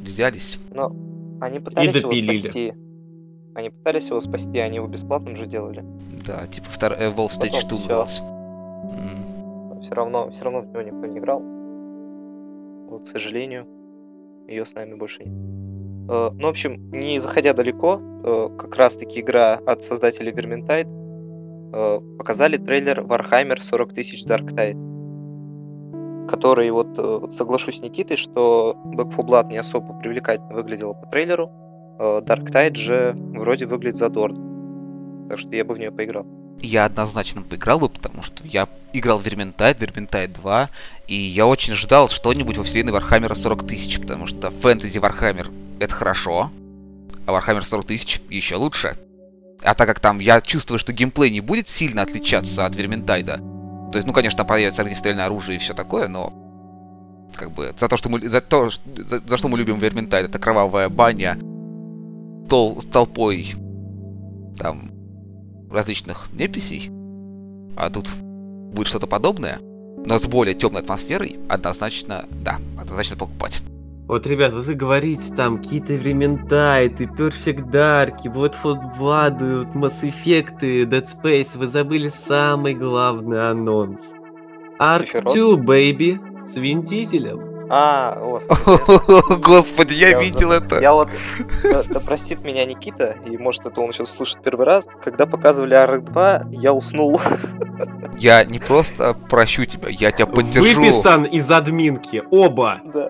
[0.00, 0.58] взялись.
[0.72, 0.92] Но
[1.40, 2.38] они пытались его допилили.
[2.38, 2.74] спасти.
[3.54, 5.84] Они пытались его спасти, они его бесплатным же делали.
[6.26, 7.76] Да, типа второй э, Wolf Stage Потом 2 всё.
[7.78, 8.22] назывался.
[8.22, 11.42] М, Все равно, все равно в него никто не играл.
[12.90, 13.66] Вот, к сожалению,
[14.48, 15.32] ее с нами больше нет.
[16.10, 20.88] Э, Ну, в общем, не заходя далеко, э, как раз-таки игра от создателей Vermintide
[22.18, 29.10] показали трейлер Warhammer 40 тысяч Dark Tide, который, вот, э, соглашусь с Никитой, что Back
[29.10, 31.50] 4 Blood не особо привлекательно выглядела по трейлеру,
[31.98, 35.28] э, Darktide же вроде выглядит задорно.
[35.28, 36.26] Так что я бы в нее поиграл.
[36.60, 40.70] Я однозначно поиграл бы, потому что я играл в Vermintide, Vermintide 2,
[41.08, 45.50] и я очень ждал что-нибудь во вселенной Warhammer а 40 тысяч, потому что фэнтези Warhammer
[45.80, 46.50] это хорошо,
[47.26, 48.96] а Warhammer 40 тысяч еще лучше.
[49.64, 53.38] А так как там я чувствую, что геймплей не будет сильно отличаться от Vermintide а,
[53.92, 56.32] То есть, ну, конечно, появится огнестрельное оружие и все такое, но
[57.34, 60.38] как бы за то, что мы за то, за, за что мы любим Верминтайд, это
[60.38, 61.38] кровавая баня
[62.48, 63.54] тол, с толпой
[64.58, 64.92] там
[65.70, 66.90] различных неписей,
[67.76, 69.58] а тут будет что-то подобное,
[70.04, 73.62] но с более темной атмосферой, однозначно, да, однозначно покупать.
[74.06, 80.02] Вот, ребят, вот вы говорите там какие-то Верментайты, Perfect Dark, вот вот Blood, вот Mass
[80.02, 84.12] Effect, Dead Space, вы забыли самый главный анонс.
[84.78, 87.54] Ark 2, baby, с Вин Дизелем.
[87.70, 89.40] А, господи.
[89.42, 90.80] Господи, я Я видел уже- это.
[90.80, 91.08] Я вот,
[91.62, 95.72] да, да простит меня Никита, и может это он сейчас слушает первый раз, когда показывали
[95.72, 97.18] Арк 2, я уснул.
[98.18, 100.78] Я не просто прощу тебя, я тебя поддержу.
[100.78, 102.80] Выписан из админки, оба.
[102.92, 103.08] Да.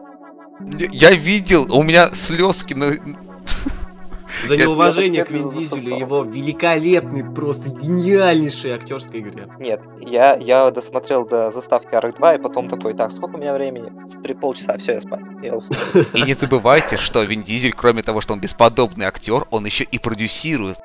[0.60, 2.92] Я видел, у меня слезки на...
[4.46, 9.48] За неуважение к Вин Дизелю его великолепной, просто гениальнейшей актерской игре.
[9.58, 13.54] Нет, я, я досмотрел до заставки Арк 2, и потом такой, так, сколько у меня
[13.54, 13.92] времени?
[14.22, 15.22] Три полчаса, все, я спать.
[15.42, 15.78] Я уснул.
[16.14, 19.98] И не забывайте, что Вин Дизель, кроме того, что он бесподобный актер, он еще и
[19.98, 20.78] продюсирует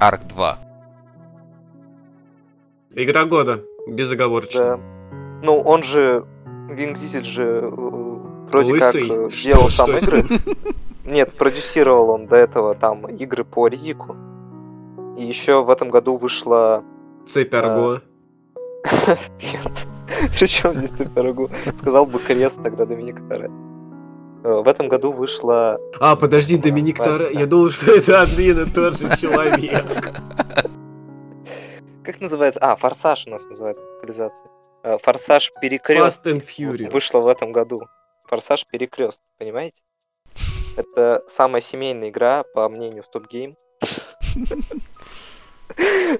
[0.00, 0.58] Арк 2.
[2.94, 4.60] Игра года, безоговорочно.
[4.60, 4.80] Да.
[5.42, 6.24] Ну, он же,
[6.68, 8.17] Вин Дизель же э,
[8.50, 9.08] вроде Лысый?
[9.08, 10.24] как э, Что- делал что сам с игры.
[11.04, 14.16] Нет, продюсировал он до этого там игры по Ридику.
[15.16, 16.84] И еще в этом году вышла...
[17.26, 18.02] Цепь Арго.
[19.42, 19.68] Нет.
[20.38, 21.50] Причем здесь Суперугу?
[21.78, 23.50] Сказал бы крест тогда Доминик Торе.
[24.44, 25.78] Э, В этом году вышла...
[26.00, 27.30] А, подожди, Доминик Торе.
[27.32, 29.84] Я думал, что это один и тот же человек.
[32.04, 32.60] Как называется?
[32.60, 34.46] А, Форсаж у нас называется локализация.
[34.82, 36.90] Э, Форсаж Перекрест Fast and Furious.
[36.90, 37.82] вышла в этом году.
[38.28, 39.76] Форсаж Перекрест, понимаете?
[40.76, 43.56] Это самая семейная игра, по мнению Stop Game.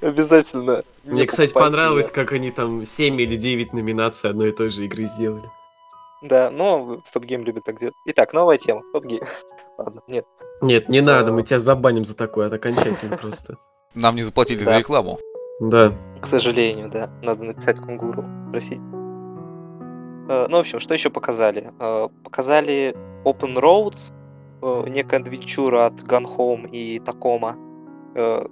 [0.00, 0.82] Обязательно.
[1.04, 4.84] Мне, не кстати, понравилось, как они там 7 или 9 номинаций одной и той же
[4.84, 5.44] игры сделали.
[6.22, 7.94] Да, но Stop Game любит так делать.
[8.06, 8.82] Итак, новая тема.
[8.92, 9.26] Stop Game.
[9.78, 10.26] Ладно, нет.
[10.60, 11.34] Нет, не надо, А.
[11.34, 13.56] мы тебя забаним за такое, это окончательно просто.
[13.94, 15.18] Нам не заплатили за рекламу.
[15.60, 15.92] Да.
[16.20, 17.10] К сожалению, да.
[17.22, 18.80] Надо написать кунгуру, спросить.
[20.28, 21.72] Э, Ну, в общем, что еще показали?
[21.80, 24.12] Э, Показали Open Roads,
[24.62, 27.56] э, некая адвенчура от Gun Home и Tacoma.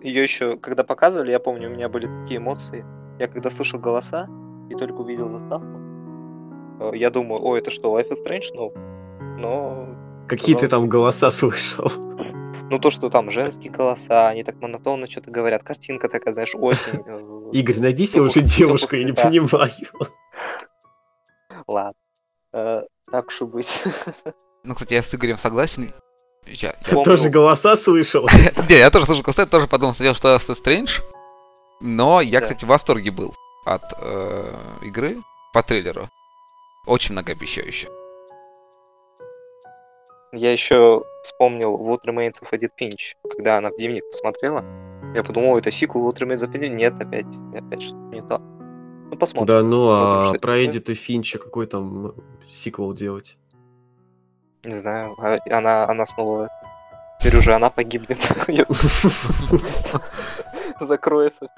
[0.03, 2.85] Ее еще, когда показывали, я помню, у меня были такие эмоции.
[3.19, 4.29] Я когда слышал голоса
[4.71, 8.45] и только увидел заставку, я думаю, о, это что, Life is Strange?
[8.55, 8.73] Ну,
[9.39, 9.87] но...
[10.29, 11.91] Какие ты там голоса слышал?
[12.69, 17.01] Ну, то, что там женские голоса, они так монотонно что-то говорят, картинка такая, знаешь, осень.
[17.53, 19.71] Игорь, найди себе Тёплых- уже девушку, я не понимаю.
[21.67, 21.95] Ладно.
[22.53, 23.83] Э, Так уж и быть.
[24.65, 25.93] Ну, кстати, я с Игорем согласен.
[26.45, 27.05] Я, Помню.
[27.05, 28.27] тоже голоса слышал?
[28.69, 31.03] Не, я тоже слушал, кстати, тоже подумал сначала, что is Strange.
[31.81, 33.33] Но я, кстати, в восторге был
[33.65, 35.19] от э, игры
[35.53, 36.09] по трейлеру.
[36.87, 37.89] Очень многообещающе.
[40.33, 44.65] Я еще вспомнил What Remains of Edith Finch, когда она в дневник посмотрела.
[45.15, 48.41] Я подумал, «О, это сиквел What Remains of Edith Нет, опять, опять что-то не то.
[49.11, 49.47] Ну, посмотрим.
[49.47, 50.65] Да ну, а про такое.
[50.65, 52.15] Эдита Финча какой там
[52.49, 53.37] сиквел делать?
[54.65, 56.49] Не знаю, а- она, она снова...
[57.21, 58.19] Теперь уже она погибнет,
[60.81, 61.49] закроется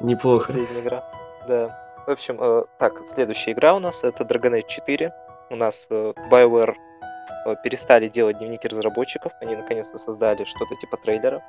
[0.00, 0.52] Неплохо.
[0.52, 1.04] последняя игра.
[1.48, 2.02] Да.
[2.06, 5.12] В общем, э, так, следующая игра у нас это Dragon Age 4.
[5.50, 6.74] У нас э, BioWare
[7.46, 9.32] э, перестали делать дневники разработчиков.
[9.40, 11.42] Они наконец-то создали что-то типа трейлера,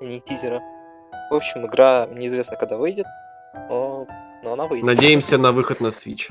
[0.00, 0.60] и не тизера.
[1.30, 3.06] В общем, игра неизвестно когда выйдет,
[3.68, 4.06] но,
[4.46, 4.86] но она выйдет.
[4.86, 6.30] Надеемся на выход на Switch.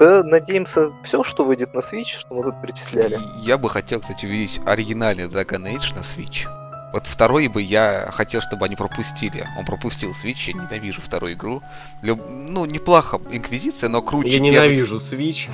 [0.00, 3.18] Да, надеемся, все, что выйдет на Switch, что мы тут перечисляли.
[3.38, 6.48] Я бы хотел, кстати, увидеть оригинальный Dragon Age на Switch.
[6.92, 9.46] Вот второй бы я хотел, чтобы они пропустили.
[9.56, 11.62] Он пропустил Switch, я ненавижу вторую игру.
[12.02, 14.28] Люб- Ну, неплохо, Инквизиция, но круче.
[14.30, 15.48] Я ненавижу Switch.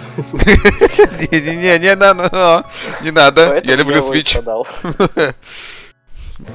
[1.30, 2.64] Не-не-не, не надо,
[3.02, 3.61] не надо.
[3.62, 4.40] Я люблю Switch.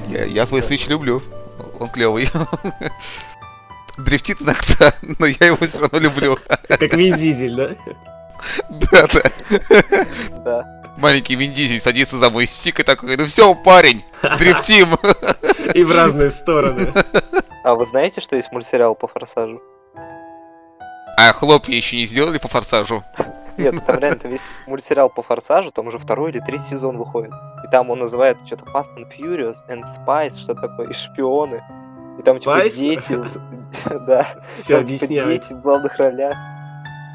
[0.28, 1.22] я свой Switch люблю.
[1.78, 2.28] Он клевый.
[3.96, 6.38] Дрифтит иногда, но я его все равно люблю.
[6.68, 7.70] Как Вин Дизель, да?
[8.68, 10.06] Да, да.
[10.44, 10.82] Да.
[10.98, 14.04] Маленький Вин Дизель садится за мой стик и такой, ну все, парень,
[14.38, 14.94] дрифтим.
[15.74, 16.92] И в разные стороны.
[17.64, 19.60] А вы знаете, что есть мультсериал по Форсажу?
[21.18, 23.02] А хлопья еще не сделали по форсажу.
[23.56, 27.32] Нет, там реально там есть мультсериал по Форсажу, там уже второй или третий сезон выходит.
[27.64, 31.62] И там он называется что-то Fast and Furious and Spice, что такое, и шпионы.
[32.18, 32.78] И там типа Spice?
[32.80, 33.20] дети,
[34.06, 35.42] да, Все типа, объясняет.
[35.42, 36.36] дети в главных ролях.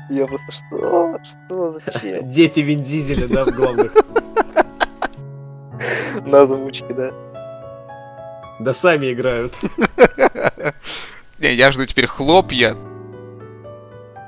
[0.09, 1.17] Я просто, что?
[1.23, 1.71] Что?
[1.71, 2.29] Зачем?
[2.31, 3.93] Дети Вин Дизеля, да, в главных.
[6.25, 7.11] На озвучке, да.
[8.59, 9.53] Да сами играют.
[11.39, 12.75] Не, я жду теперь хлопья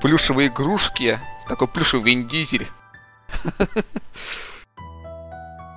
[0.02, 2.68] плюшевые игрушки, такой плюшевый Вин Дизель.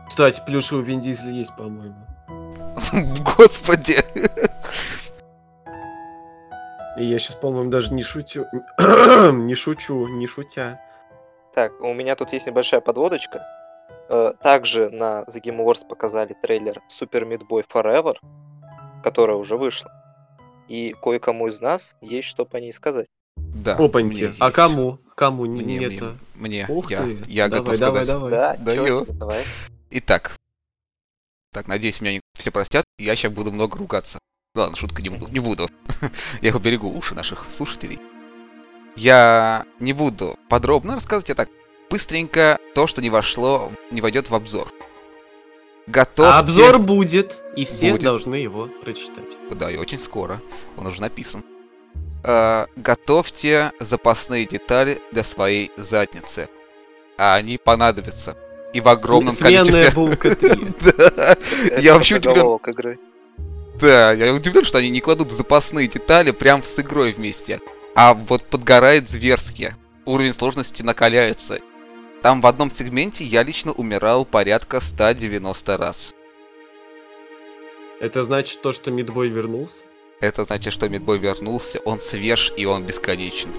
[0.08, 2.06] Кстати, плюшевый Вин Дизель есть, по-моему.
[3.36, 3.96] Господи.
[6.98, 8.46] И я сейчас, по-моему, даже не шутю.
[8.78, 10.80] не шучу, не шутя.
[11.54, 13.46] Так, у меня тут есть небольшая подводочка.
[14.08, 18.14] Э, Также на The Game Awards показали трейлер Super Meat Boy Forever,
[19.02, 19.90] которая уже вышла.
[20.68, 23.06] И кое-кому из нас есть что по ней сказать.
[23.36, 23.76] Да.
[23.76, 24.24] Опаньки.
[24.26, 24.98] мне А кому?
[25.14, 26.16] Кому не Мне, мне, это?
[26.34, 26.66] мне.
[26.68, 27.18] Ух я, ты.
[27.26, 28.06] я давай, готов давай, сказать.
[28.06, 28.30] давай.
[28.30, 28.86] Да, Даю.
[28.86, 29.44] чё себе, давай.
[29.90, 30.36] Итак.
[31.52, 32.84] Так, надеюсь, меня не все простят.
[32.98, 34.18] Я сейчас буду много ругаться.
[34.56, 35.28] Ладно, шутка не буду.
[35.30, 35.68] Не буду.
[36.40, 38.00] я поберегу уши наших слушателей.
[38.96, 41.50] Я не буду подробно рассказывать, я так
[41.90, 44.72] быстренько то, что не вошло, не войдет в обзор.
[45.86, 46.26] Готов.
[46.26, 48.02] А обзор будет, и все Будет.
[48.02, 49.36] должны его прочитать.
[49.50, 50.40] Да, и очень скоро.
[50.76, 51.44] Он уже написан.
[52.24, 56.48] Э, готовьте запасные детали для своей задницы.
[57.18, 58.36] А они понадобятся.
[58.72, 59.94] И в огромном См- Сменная количестве.
[59.94, 60.74] булка 3.
[61.06, 61.36] Да.
[61.66, 62.58] Это Я вообще удивлен.
[63.80, 67.60] Да, я удивлен, что они не кладут запасные детали прям с игрой вместе.
[67.94, 69.74] А вот подгорает зверски.
[70.04, 71.60] Уровень сложности накаляется.
[72.22, 76.14] Там в одном сегменте я лично умирал порядка 190 раз.
[78.00, 79.84] Это значит то, что Мидбой вернулся?
[80.20, 83.50] Это значит, что Мидбой вернулся, он свеж и он бесконечен.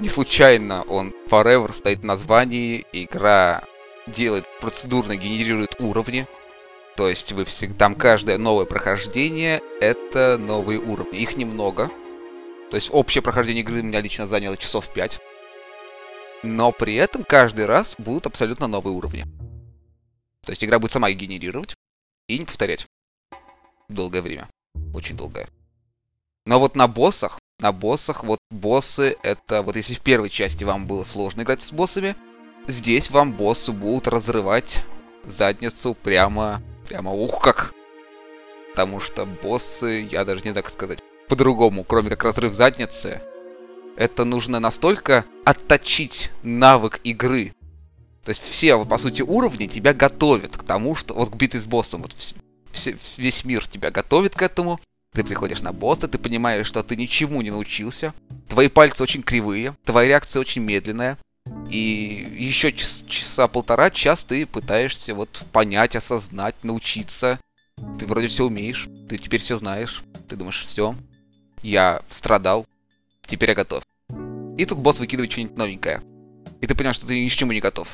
[0.00, 3.62] Не случайно он Forever стоит в названии, игра
[4.06, 6.26] делает процедурно генерирует уровни.
[6.98, 11.20] То есть вы всегда, там каждое новое прохождение это новые уровни.
[11.20, 11.92] Их немного.
[12.70, 15.20] То есть общее прохождение игры у меня лично заняло часов 5.
[16.42, 19.26] Но при этом каждый раз будут абсолютно новые уровни.
[20.44, 21.76] То есть игра будет сама их генерировать
[22.26, 22.88] и не повторять.
[23.88, 24.48] Долгое время.
[24.92, 25.48] Очень долгое.
[26.46, 30.88] Но вот на боссах, на боссах, вот боссы, это вот если в первой части вам
[30.88, 32.16] было сложно играть с боссами,
[32.66, 34.84] здесь вам боссы будут разрывать
[35.22, 37.74] задницу прямо, прямо ух как.
[38.70, 43.20] Потому что боссы, я даже не как сказать, по-другому, кроме как разрыв задницы,
[43.96, 47.52] это нужно настолько отточить навык игры.
[48.24, 51.14] То есть все, вот, по сути, уровни тебя готовят к тому, что...
[51.14, 52.36] Вот к битве с боссом, вот вс-
[52.72, 54.80] все- весь мир тебя готовит к этому.
[55.14, 58.14] Ты приходишь на босса, ты понимаешь, что ты ничему не научился.
[58.48, 61.18] Твои пальцы очень кривые, твоя реакция очень медленная.
[61.68, 67.38] И еще час- часа полтора, час ты пытаешься вот понять, осознать, научиться.
[67.98, 70.02] Ты вроде все умеешь, ты теперь все знаешь.
[70.28, 70.94] Ты думаешь, все,
[71.62, 72.66] я страдал,
[73.26, 73.82] теперь я готов.
[74.56, 76.02] И тут босс выкидывает что-нибудь новенькое.
[76.60, 77.88] И ты понимаешь, что ты ни к чему не готов.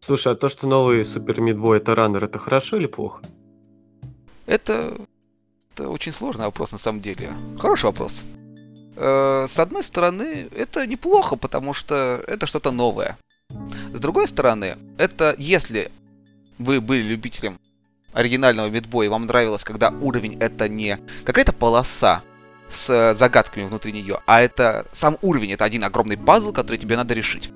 [0.00, 3.22] Слушай, а то, что новый Супер Мидбой это раннер, это хорошо или плохо?
[4.46, 4.98] Это,
[5.72, 7.30] это очень сложный вопрос на самом деле.
[7.58, 8.22] Хороший вопрос.
[8.96, 13.18] Э, с одной стороны, это неплохо, потому что это что-то новое.
[13.92, 15.90] С другой стороны, это если
[16.58, 17.58] вы были любителем
[18.12, 22.22] оригинального мидбоя, и вам нравилось, когда уровень это не какая-то полоса
[22.70, 26.96] с э, загадками внутри нее, а это сам уровень, это один огромный пазл, который тебе
[26.96, 27.50] надо решить.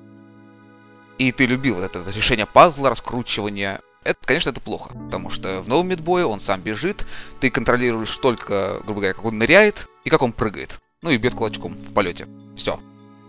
[1.17, 3.81] И ты любил это решение пазла, раскручивание.
[4.03, 7.05] Это, конечно, это плохо, потому что в новом мидбое он сам бежит,
[7.41, 10.79] ты контролируешь только, грубо говоря, как он ныряет и как он прыгает.
[11.01, 12.27] Ну и бьет кулачком в полете.
[12.55, 12.79] Все.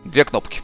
[0.04, 0.62] Две кнопки.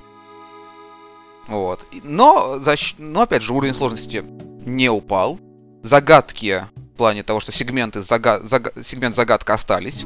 [1.47, 1.87] Вот.
[2.03, 4.25] Но, защ- но, опять же, уровень сложности
[4.65, 5.39] не упал.
[5.85, 10.05] Загадки в плане того, что сегменты зага- зага- сегмент загадка остались.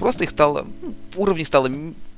[0.00, 0.66] Просто их стало...
[0.82, 1.70] ну, Уровней стало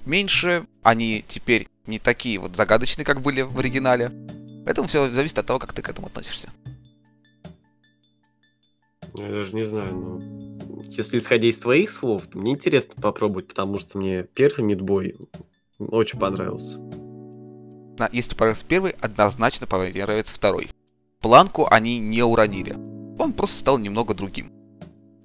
[0.06, 0.66] меньше.
[0.82, 4.10] Они теперь не такие вот загадочные, как были в оригинале.
[4.64, 6.48] Поэтому все зависит от того, как ты к этому относишься.
[9.14, 10.52] Я даже не знаю, ну...
[10.88, 15.16] Если исходя из твоих слов, то мне интересно попробовать, потому что мне первый Мидбой
[15.78, 16.78] очень понравился.
[17.98, 20.70] На- Если понравился первый, однозначно понравится второй.
[21.20, 22.72] Планку они не уронили.
[23.18, 24.50] Он просто стал немного другим.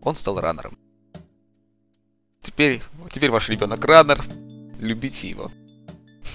[0.02, 0.78] Он стал раннером.
[2.43, 4.23] Теперь, теперь ваш ребенок раннер.
[4.80, 5.52] Любите его.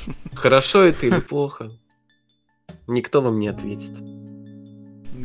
[0.34, 1.70] Хорошо это или плохо?
[2.86, 3.92] Никто вам не ответит.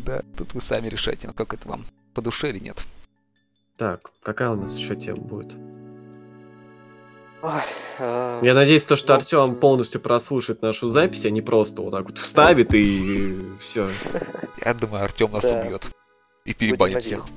[0.06, 1.86] Да, тут вы сами решайте, насколько это вам
[2.18, 2.82] по душе или нет.
[3.78, 5.54] Так, какая у нас еще тема будет?
[7.44, 7.62] Ой,
[8.00, 9.18] а, Я надеюсь, то, что Ну.
[9.18, 13.88] Артем полностью прослушает нашу запись, а не просто вот так вот вставит и все.
[14.66, 15.92] Я думаю, Артем нас убьет.
[16.44, 17.28] И перебанит всех.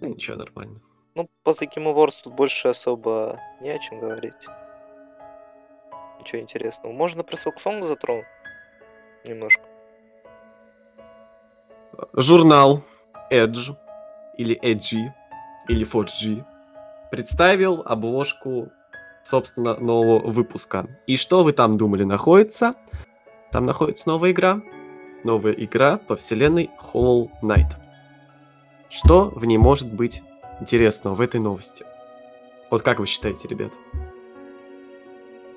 [0.00, 0.80] Ничего, нормально.
[1.14, 4.34] Ну, по Game Awards тут больше особо не о чем говорить.
[6.18, 6.92] Ничего интересного.
[6.92, 8.26] Можно про Silksong затронуть?
[9.24, 9.62] Немножко.
[12.14, 12.82] Журнал
[13.30, 13.76] Edge
[14.38, 15.12] или Edgy
[15.68, 16.44] или 4G
[17.10, 18.70] представил обложку
[19.28, 20.86] собственно, нового выпуска.
[21.06, 22.74] И что вы там думали находится?
[23.50, 24.62] Там находится новая игра.
[25.24, 27.76] Новая игра по вселенной Hollow Knight.
[28.88, 30.22] Что в ней может быть
[30.60, 31.84] интересного в этой новости?
[32.70, 33.72] Вот как вы считаете, ребят?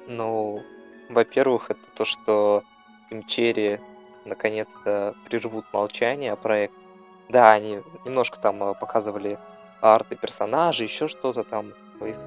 [0.08, 0.62] Ну,
[1.10, 2.64] во-первых, это то, что
[3.10, 3.80] Тимчери
[4.26, 6.81] наконец-то прервут молчание о проекте.
[7.32, 9.40] Да, они немножко там э, показывали
[9.80, 11.76] арты персонажей, еще что-то там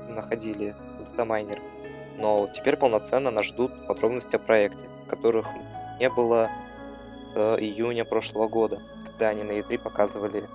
[0.08, 1.62] находили датамайнер.
[2.16, 5.46] Но теперь полноценно нас ждут подробности о проекте, которых
[6.00, 6.50] не было
[7.34, 10.48] с июня прошлого года, когда они на E3 показывали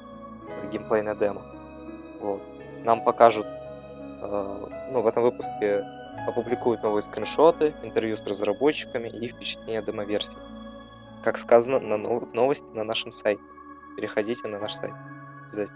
[0.72, 1.46] геймплейное демо.
[2.20, 2.44] Вот.
[2.84, 3.48] Нам покажут,
[4.22, 5.84] э, ну, в этом выпуске
[6.28, 10.44] опубликуют новые скриншоты, интервью с разработчиками и впечатления демо-версии.
[11.22, 13.44] Как сказано на нов- новости на нашем сайте.
[14.00, 14.94] Переходите на наш сайт.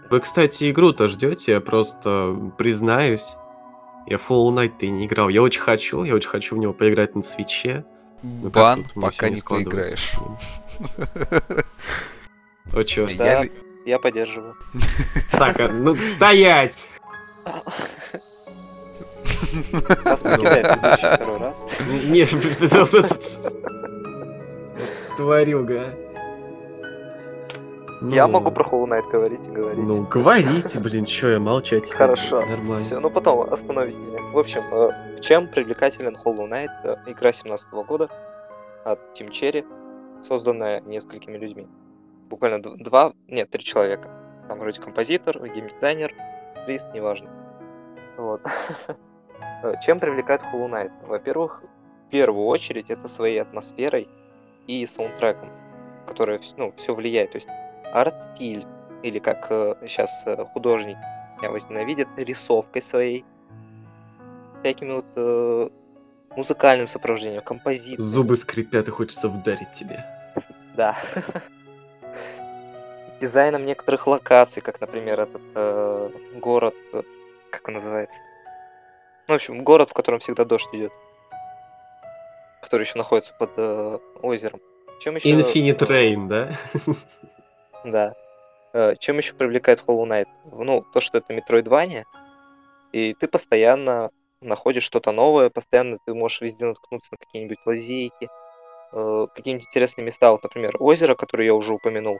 [0.08, 3.36] Вы, кстати, игру-то ждете, я просто признаюсь.
[4.06, 5.28] Я Fall Knight ты не играл.
[5.28, 7.84] Я очень хочу, я очень хочу в него поиграть на свече.
[8.22, 10.14] Ну, Бан, пока не поиграешь.
[12.72, 13.06] О, чё?
[13.18, 13.44] Да,
[13.84, 14.54] я поддерживаю.
[15.30, 16.88] Так, а, ну стоять!
[20.04, 21.66] Нас покидает второй раз.
[22.06, 22.30] Нет,
[25.18, 26.03] тварюга.
[28.10, 29.84] Я могу про Hollow Knight говорить и говорить.
[29.84, 32.40] Ну, говорите, блин, что я молчать Хорошо.
[32.40, 32.84] Нормально.
[32.84, 34.20] Все, ну потом остановите меня.
[34.32, 36.70] В общем, э, чем привлекателен Hollow Knight?
[36.84, 38.08] Э, игра 17 года
[38.84, 39.64] от Team Cherry,
[40.26, 41.66] созданная несколькими людьми.
[42.28, 44.08] Буквально два, нет, три человека.
[44.48, 46.14] Там вроде композитор, геймдизайнер,
[46.66, 47.30] прист, неважно.
[48.16, 48.42] Вот.
[49.62, 50.92] Э, чем привлекает Hollow Knight?
[51.06, 51.62] Во-первых,
[52.06, 54.08] в первую очередь это своей атмосферой
[54.66, 55.50] и саундтреком,
[56.06, 57.32] который ну, все влияет.
[57.32, 57.48] То есть
[57.94, 58.66] арт-стиль,
[59.02, 60.96] или как э, сейчас э, художник
[61.38, 63.24] меня возненавидят, рисовкой своей,
[64.60, 65.68] всякими вот э,
[66.36, 67.98] музыкальным сопровождением, композицией.
[67.98, 70.04] Зубы скрипят и хочется вдарить тебе.
[70.74, 70.96] Да.
[73.20, 77.02] Дизайном некоторых локаций, как, например, этот э, город, э,
[77.50, 78.20] как он называется?
[79.28, 80.92] Ну, в общем, город, в котором всегда дождь идет.
[82.60, 84.60] Который еще находится под э, озером.
[85.00, 85.30] Чем еще...
[85.30, 86.52] Infinite Rain, да?
[87.84, 88.14] Да.
[88.72, 90.28] Э, чем еще привлекает Hollow Knight?
[90.52, 92.04] Ну, то, что это Metroidvania,
[92.92, 94.10] и ты постоянно
[94.40, 98.28] находишь что-то новое, постоянно ты можешь везде наткнуться на какие-нибудь лазейки,
[98.92, 100.32] э, какие-нибудь интересные места.
[100.32, 102.18] Вот, например, озеро, которое я уже упомянул,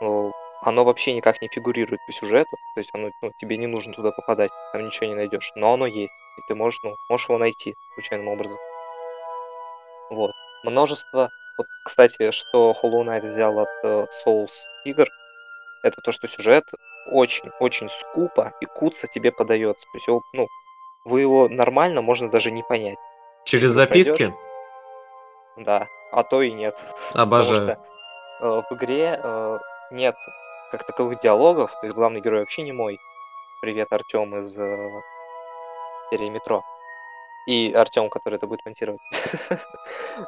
[0.00, 0.30] э,
[0.62, 4.12] оно вообще никак не фигурирует по сюжету, то есть оно, ну, тебе не нужно туда
[4.12, 7.74] попадать, там ничего не найдешь, но оно есть, и ты можешь, ну, можешь его найти
[7.94, 8.58] случайным образом.
[10.10, 10.32] Вот.
[10.62, 14.52] Множество вот, кстати, что Hollow Knight взял от uh, Souls
[14.84, 15.08] игр,
[15.82, 16.64] это то, что сюжет
[17.06, 19.86] очень-очень скупо и куца тебе подается.
[19.86, 20.46] То есть, его, ну,
[21.04, 22.98] вы его нормально можно даже не понять.
[23.44, 24.26] Через записки?
[24.26, 24.38] Пройдешь,
[25.56, 26.78] да, а то и нет.
[27.14, 27.60] Обожаю.
[27.60, 27.84] Потому
[28.38, 29.58] что э, в игре э,
[29.90, 30.16] нет
[30.70, 32.98] как таковых диалогов, то есть главный герой вообще не мой.
[33.60, 35.00] Привет, Артем из э,
[36.10, 36.64] серии Метро.
[37.46, 39.00] И Артем, который это будет монтировать.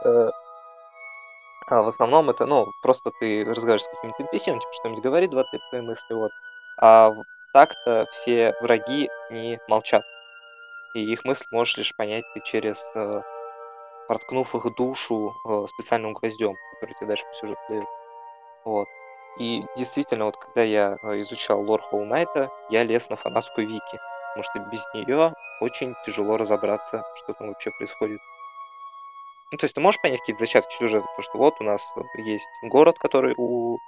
[1.66, 5.30] А в основном это, ну, просто ты разговариваешь с каким-то NPC, он типа что-нибудь говорит,
[5.30, 6.30] два-три твои мысли, вот.
[6.78, 7.12] А
[7.52, 10.02] так-то все враги не молчат.
[10.94, 13.22] И их мысль можешь лишь понять ты через э,
[14.06, 17.86] проткнув их душу э, специальным гвоздем, который тебе дальше по сюжету дает.
[18.64, 18.88] Вот.
[19.38, 24.00] И действительно, вот когда я э, изучал лор Холл Найта, я лез на фанатскую вики,
[24.28, 28.20] потому что без нее очень тяжело разобраться, что там вообще происходит.
[29.54, 32.48] Ну, то есть ты можешь понять какие-то зачатки сюжета, потому что вот у нас есть
[32.64, 33.78] город, который у...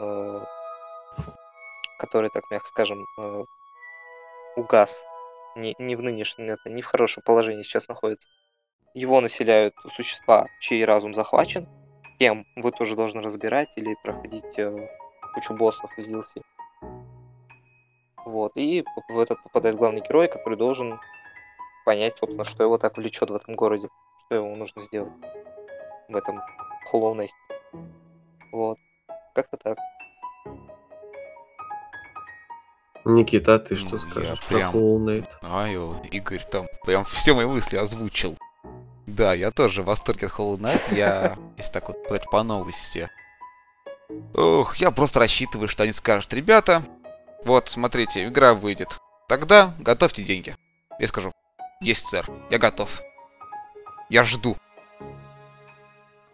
[0.00, 0.40] Э,
[1.98, 3.44] который, так мягко скажем, э,
[4.56, 5.04] угас.
[5.54, 8.26] Не, не в нынешнем, это не в хорошем положении сейчас находится.
[8.94, 11.68] Его населяют существа, чей разум захвачен.
[12.18, 14.88] Кем вы тоже должны разбирать или проходить э,
[15.34, 16.42] кучу боссов из DLC.
[18.24, 20.98] Вот, и в этот попадает главный герой, который должен
[21.84, 23.90] понять, собственно, что его так влечет в этом городе
[24.26, 25.12] что ему нужно сделать
[26.08, 26.40] в этом
[26.92, 27.30] Hollow Knight.
[28.52, 28.78] Вот.
[29.34, 29.78] Как-то так.
[33.04, 34.74] Никита, а ты что ну, скажешь про прям...
[34.74, 35.28] Hollow Knight?
[35.42, 35.74] Ай,
[36.10, 38.36] Игорь там прям все мои мысли озвучил.
[39.06, 40.94] Да, я тоже в восторге от Hollow Knight.
[40.94, 43.10] Я, если так вот по новости.
[44.34, 46.84] Ох, я просто рассчитываю, что они скажут, ребята,
[47.44, 48.98] вот, смотрите, игра выйдет.
[49.28, 50.56] Тогда готовьте деньги.
[50.98, 51.32] Я скажу,
[51.80, 53.02] есть, сэр, я готов.
[54.14, 54.56] Я жду.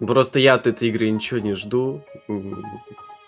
[0.01, 2.05] Просто я от этой игры ничего не жду,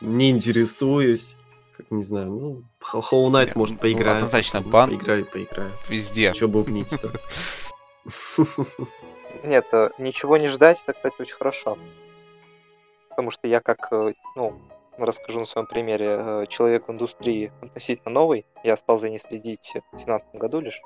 [0.02, 1.38] не интересуюсь.
[1.74, 4.16] Как не знаю, ну, Hollow Knight Не, может ну, поиграю.
[4.16, 4.90] однозначно Ну, бан.
[4.90, 5.70] Поиграю, поиграю.
[5.88, 6.34] Везде.
[6.34, 7.12] Че бубнить-то?
[9.42, 11.78] Нет, э, ничего не ждать, это, кстати, очень хорошо.
[13.08, 14.60] Потому что я как, э, ну,
[14.98, 19.66] расскажу на своем примере, э, человек в индустрии относительно новый, я стал за ней следить
[19.92, 20.82] в 2017 году лишь,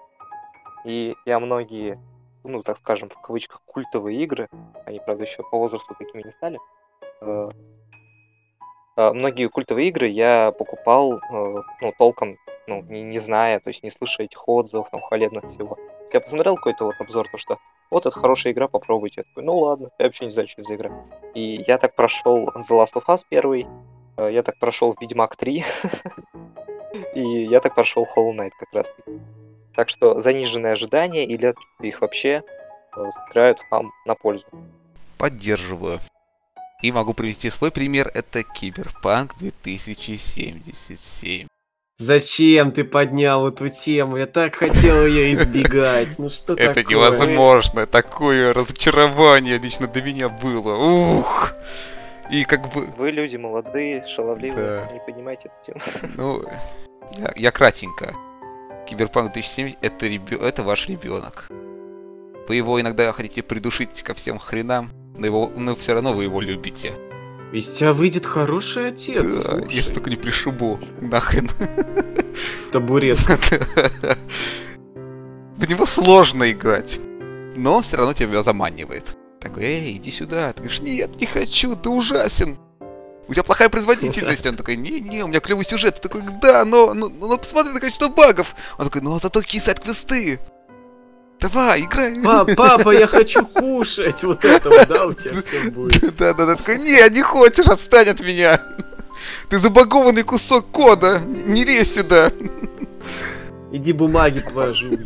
[0.84, 1.98] и я многие,
[2.46, 4.48] ну, так скажем, в кавычках, культовые игры,
[4.84, 6.58] они, правда, еще по возрасту такими не стали,
[7.20, 7.50] э,
[8.96, 12.36] э, многие культовые игры я покупал, э, ну, толком,
[12.66, 15.78] ну, не, не зная, то есть не слыша этих отзывов, там, хвалебных всего.
[16.12, 17.58] Я посмотрел какой-то вот обзор, то что
[17.90, 19.20] вот это хорошая игра, попробуйте.
[19.20, 20.90] Я такой, ну ладно, я вообще не знаю, что это за игра.
[21.34, 23.66] И я так прошел The Last of Us первый,
[24.16, 25.64] э, я так прошел Ведьмак 3,
[27.14, 28.92] и я так прошел Hollow Knight как раз.
[29.76, 32.42] Так что заниженные ожидания или их вообще
[32.96, 34.46] э, сыграют вам на пользу.
[35.18, 36.00] Поддерживаю.
[36.82, 41.46] И могу привести свой пример, это Киберпанк 2077.
[41.98, 44.18] Зачем ты поднял эту тему?
[44.18, 46.18] Я так хотел ее избегать.
[46.18, 46.94] Ну что Это такое?
[46.96, 50.76] невозможно, такое разочарование лично до меня было.
[50.76, 51.54] Ух!
[52.30, 54.92] И как бы, Вы люди молодые, шаловливые, Да.
[54.92, 55.80] не понимаете эту тему.
[56.16, 56.42] ну,
[57.12, 58.12] я, я кратенько.
[58.86, 61.48] Киберпанк 2070 это, ребё- это ваш ребенок.
[62.48, 66.40] Вы его иногда хотите придушить ко всем хренам, но, его, но все равно вы его
[66.40, 66.94] любите.
[67.52, 69.44] Из тебя выйдет хороший отец.
[69.44, 69.74] Да, слушай.
[69.74, 70.78] если только не пришибу.
[71.00, 71.48] Нахрен.
[72.72, 73.18] Табурет.
[75.56, 76.98] В него сложно играть.
[77.56, 79.16] Но он все равно тебя заманивает.
[79.40, 80.52] Такой, эй, иди сюда.
[80.52, 82.58] Ты говоришь, нет, не хочу, ты ужасен.
[83.28, 84.46] У тебя плохая производительность.
[84.46, 85.96] Он такой, не-не, у меня клевый сюжет.
[85.96, 88.54] Ты такой, да, но, но, но посмотри на количество багов.
[88.78, 90.38] Он такой, ну зато какие сайт-квесты.
[91.40, 92.20] Давай, играй.
[92.22, 94.22] Па- Папа, я хочу кушать.
[94.22, 96.16] Вот это вот, да, у тебя все будет.
[96.16, 98.62] Да-да-да, такой, не, не хочешь, отстань от меня.
[99.48, 101.18] Ты забагованный кусок кода.
[101.18, 102.30] Не лезь сюда.
[103.72, 104.96] Иди бумаги положу.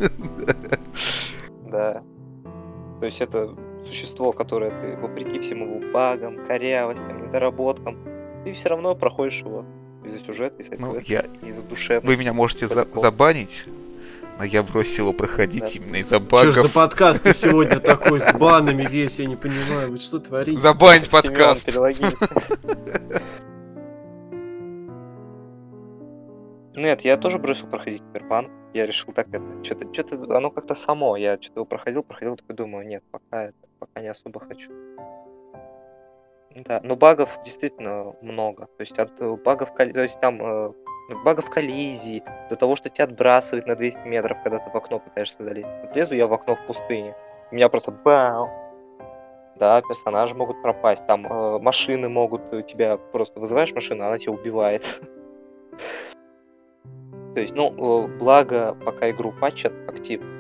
[1.71, 2.03] Да.
[3.01, 3.55] То есть это
[3.87, 7.99] существо, которое ты, вопреки всем его багам, корявостям, недоработкам,
[8.45, 9.65] ты все равно проходишь его
[10.05, 12.07] из-за сюжета, из-за Ну, я, из-за душевности.
[12.07, 13.65] Вы меня можете за- забанить,
[14.39, 15.71] но я бросил его проходить Да.
[15.75, 16.73] именно из-за Что ж за багов.
[16.75, 19.19] подкаст ты сегодня такой с банами весь?
[19.19, 20.59] Я не понимаю, вы что творите?
[20.59, 21.77] Забанить Семён, подкаст.
[26.77, 28.51] Нет, я тоже бросил проходить Киберпанк.
[28.73, 31.17] Я решил так это, что-то, что-то, оно как-то само.
[31.17, 34.71] Я что-то его проходил, проходил, такой думаю, нет, пока это, пока не особо хочу.
[36.55, 38.67] Да, но багов действительно много.
[38.67, 40.73] То есть от э, багов, то есть там э,
[41.25, 45.43] багов коллизии, до того, что тебя отбрасывает на 200 метров, когда ты в окно пытаешься
[45.45, 45.69] залезть.
[45.83, 47.15] Вот лезу я в окно в пустыне,
[47.51, 48.49] у меня просто бау,
[49.57, 54.33] да, персонажи могут пропасть, там э, машины могут э, тебя просто вызываешь машину, она тебя
[54.33, 54.85] убивает.
[57.35, 60.40] То есть, ну, благо, пока игру патчат активно.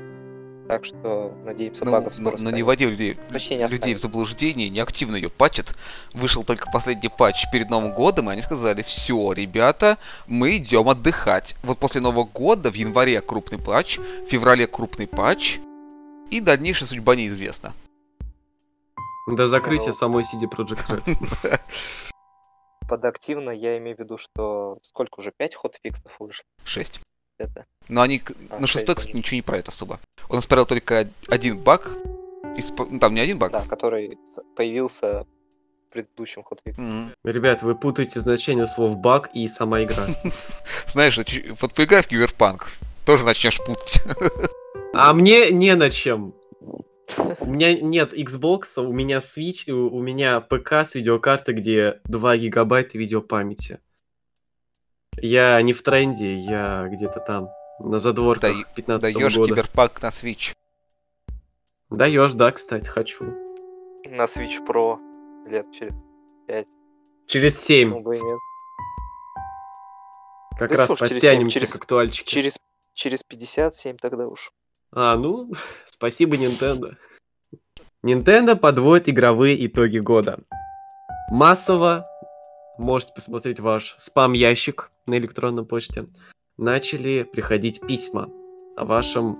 [0.70, 2.64] Так что, надеемся, Ну, багов но, скоро но не станет.
[2.64, 3.18] вводи людей,
[3.58, 5.74] не людей в заблуждение, не активно ее патчат.
[6.14, 9.98] Вышел только последний патч перед Новым годом, и они сказали, все, ребята,
[10.28, 11.56] мы идем отдыхать.
[11.64, 15.58] Вот после Нового года в январе крупный патч, в феврале крупный патч,
[16.30, 17.74] и дальнейшая судьба неизвестна.
[19.26, 19.92] До закрытия Ну.
[19.92, 21.60] самой CD Projekt Red.
[22.88, 26.44] Под активно я имею в виду, что сколько уже, 5 хотфиксов вышло?
[26.64, 27.00] 6.
[27.40, 27.64] Это.
[27.88, 28.20] Но они
[28.50, 29.98] А, на шестой, кстати, ничего не правят особо.
[30.28, 31.90] Он исправил только один баг.
[32.56, 33.52] Исп- Ну, там не один баг.
[33.52, 34.18] Да, который
[34.56, 35.24] появился
[35.88, 36.80] в предыдущем хотфиксе.
[36.80, 37.12] Мгм.
[37.24, 40.06] Ребят, вы путаете значение слов баг и сама игра.
[40.92, 41.18] Знаешь,
[41.60, 42.68] вот поиграй в Киберпанк,
[43.06, 44.02] тоже начнешь путать.
[44.92, 46.34] А мне не на чем.
[47.38, 52.00] У меня нет Xbox, у меня Switch, и у у меня ПК с видеокартой, где
[52.06, 53.78] 2 гигабайта видеопамяти.
[55.22, 57.48] Я не в тренде, я где-то там,
[57.80, 59.52] на задворках в 15 Даешь года.
[59.54, 60.54] Киберпанк на Switch.
[61.90, 63.24] Даешь, да, кстати, хочу.
[64.06, 64.98] На Switch Pro
[65.48, 65.92] лет через
[67.26, 68.38] Через 7 почему бы и нет.
[70.58, 72.30] как Да раз подтянемся семь, через- к актуальчике.
[72.30, 72.56] Через,
[72.94, 74.50] через 57 тогда уж.
[74.92, 75.50] А, ну,
[75.84, 76.96] спасибо, Nintendo.
[78.04, 80.40] Nintendo подводит игровые итоги года.
[81.30, 82.04] Массово,
[82.78, 86.06] можете посмотреть ваш спам-ящик на электронной почте,
[86.56, 88.28] начали приходить письма
[88.76, 89.38] о вашем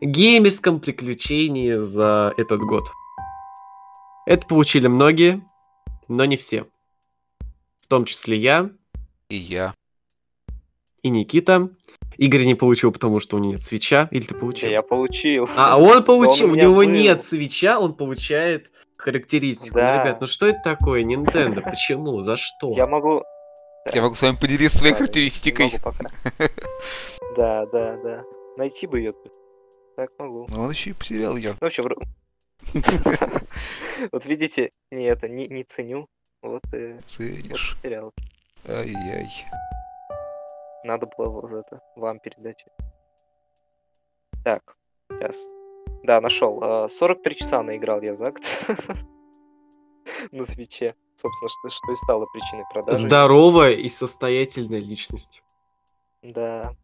[0.00, 2.84] геймерском приключении за этот год.
[4.26, 5.42] Это получили многие,
[6.08, 6.64] но не все.
[7.82, 8.70] В том числе я
[9.28, 9.74] И я.
[11.02, 11.68] и Никита.
[12.16, 14.06] Игорь не получил, потому что у него нет свеча.
[14.10, 14.68] Или ты получил?
[14.68, 15.48] я получил.
[15.56, 16.82] А он получил, у у меня него был.
[16.84, 19.78] нет свеча, он получает характеристику.
[19.78, 20.02] Ну, Да.
[20.04, 21.02] ребят, ну что это такое?
[21.02, 22.20] Nintendo, почему?
[22.20, 22.72] За что?
[22.76, 23.22] Я могу...
[23.92, 25.72] Я могу с вами поделиться своей характеристикой.
[27.36, 28.24] Да, да, да.
[28.56, 29.14] Найти бы ее.
[29.96, 30.46] Так могу.
[30.48, 31.50] Но он еще и потерял ее.
[31.52, 32.02] Ну, в общем, вро-
[34.12, 36.08] вот видите, не это, не, не ценю.
[36.42, 37.76] Вот и вот Ценишь.
[37.76, 38.12] потерял.
[38.66, 39.28] Ай-яй.
[40.84, 42.64] Надо было вот это вам передать.
[44.44, 44.74] Так,
[45.08, 45.36] сейчас.
[46.02, 46.88] Да, нашел.
[46.88, 48.42] 43 часа наиграл я в Закт.
[50.32, 50.94] На свече.
[51.20, 52.96] Собственно, что, что и стало причиной продажи.
[52.96, 55.42] Здоровая и состоятельная личность.
[56.22, 56.74] Да.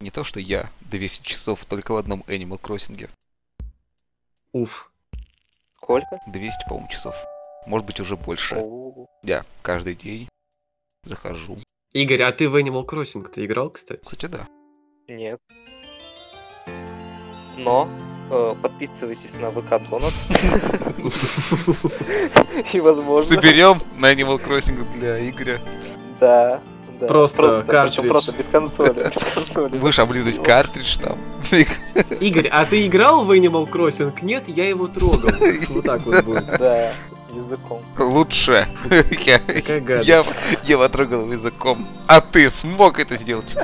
[0.00, 3.08] Не то, что я 200 часов только в одном Animal Crossing.
[4.52, 4.90] Уф.
[5.76, 6.18] Сколько?
[6.26, 7.14] 200, по-моему, часов.
[7.66, 8.56] Может быть, уже больше.
[8.56, 10.28] О, Я каждый день
[11.04, 11.58] захожу.
[11.92, 14.00] Игорь, а ты в Animal Crossing ты играл, кстати?
[14.00, 14.48] Кстати, да.
[15.06, 15.38] Нет.
[17.56, 17.88] Но
[18.28, 20.12] подписывайтесь на ВК Донат.
[22.72, 23.34] И возможно.
[23.34, 25.60] Соберем на Animal Crossing для Игоря.
[26.20, 26.60] Да.
[27.00, 27.06] да.
[27.06, 28.08] Просто причем картридж.
[28.08, 29.08] просто без консоли.
[29.08, 29.76] Без консоли.
[29.78, 31.18] Будешь облизывать картридж там.
[32.20, 34.12] Игорь, а ты играл в Animal Crossing?
[34.22, 35.30] Нет, я его трогал.
[35.68, 36.46] Вот так вот будет.
[36.58, 36.92] Да,
[37.34, 37.82] языком.
[37.98, 38.66] Лучше.
[39.24, 39.40] Я,
[40.02, 40.24] я,
[40.62, 41.86] я потрогал его языком.
[42.06, 43.56] А ты смог это сделать?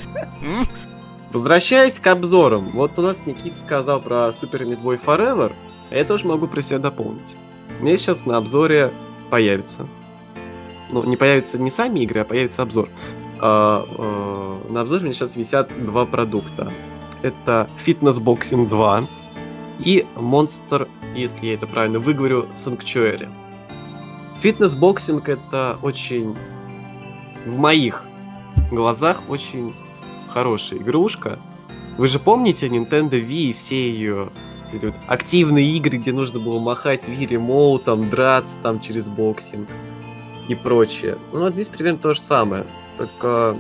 [1.32, 5.52] Возвращаясь к обзорам, вот у нас Никит сказал про Super Meat Boy Forever,
[5.90, 7.36] а я тоже могу про себя дополнить.
[7.80, 8.92] Меня сейчас на обзоре
[9.30, 9.86] появится.
[10.90, 12.88] Ну, не появятся не сами игры, а появится обзор.
[13.40, 16.72] А, э, на обзоре у меня сейчас висят два продукта.
[17.22, 19.08] Это Fitness Boxing 2
[19.84, 23.28] и Monster, если я это правильно выговорю, Sanctuary.
[24.42, 26.36] Boxing это очень
[27.46, 28.04] в моих
[28.70, 29.74] глазах очень
[30.30, 31.38] хорошая игрушка.
[31.98, 34.30] Вы же помните Nintendo Wii и все ее
[34.72, 39.68] вот активные игры, где нужно было махать Wii ремоутом, драться там через боксинг
[40.48, 41.18] и прочее.
[41.32, 42.66] Ну вот здесь примерно то же самое.
[42.96, 43.56] Только,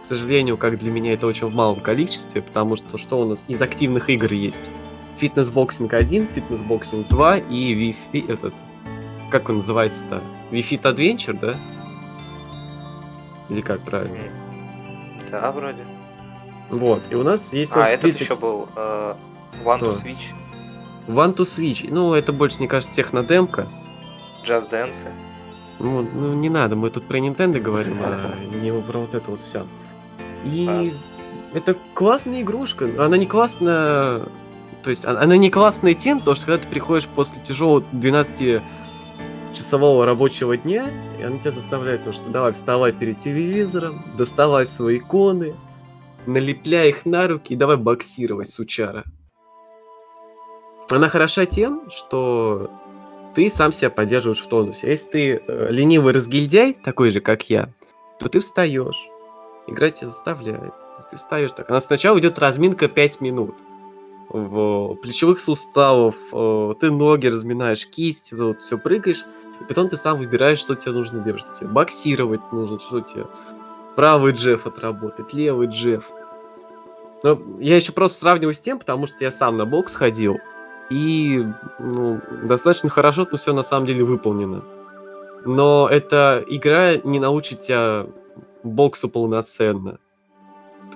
[0.00, 3.44] к сожалению, как для меня это очень в малом количестве, потому что что у нас
[3.48, 4.70] из активных игр есть?
[5.18, 8.54] Boxing 1, Fitness Boxing 2 и Wii этот...
[9.30, 10.22] Как он называется-то?
[10.50, 11.58] Wii Fit Adventure, да?
[13.48, 14.18] Или как правильно?
[15.30, 15.84] Да, вроде.
[16.78, 19.14] Вот, и у нас есть А, этот три еще был э,
[19.64, 19.92] One to Кто?
[19.92, 20.32] Switch,
[21.06, 21.86] One to Switch.
[21.90, 23.68] Ну, это больше, мне кажется, технодемка.
[24.46, 25.08] Just Dance.
[25.78, 29.42] Ну, ну, не надо, мы тут про Nintendo говорим, а не про вот это вот
[29.42, 29.64] все.
[30.44, 30.94] И
[31.52, 32.88] это классная игрушка.
[32.98, 34.22] Она не классная...
[34.82, 40.04] То есть а- она не классная тем, потому что когда ты приходишь после тяжелого 12-часового
[40.04, 45.54] рабочего дня, и она тебя заставляет то, что давай вставай перед телевизором, доставай свои иконы,
[46.26, 49.04] налепляй их на руки и давай боксировать, сучара.
[50.90, 52.70] Она хороша тем, что
[53.34, 54.86] ты сам себя поддерживаешь в тонусе.
[54.86, 57.68] А если ты э, ленивый разгильдяй, такой же, как я,
[58.18, 59.08] то ты встаешь.
[59.66, 60.74] Игра тебя заставляет.
[60.96, 61.68] Если ты встаешь так.
[61.70, 63.54] Она сначала идет разминка 5 минут.
[64.28, 69.24] В плечевых суставов, э, ты ноги разминаешь, кисть, вот все прыгаешь,
[69.60, 73.26] и потом ты сам выбираешь, что тебе нужно делать, что тебе боксировать нужно, что тебе
[73.96, 76.10] правый джефф отработать, левый джефф.
[77.22, 80.38] Но я еще просто сравниваю с тем, потому что я сам на бокс ходил,
[80.90, 81.44] и
[81.78, 84.62] ну, достаточно хорошо тут все на самом деле выполнено.
[85.46, 88.06] Но эта игра не научит тебя
[88.62, 89.98] боксу полноценно.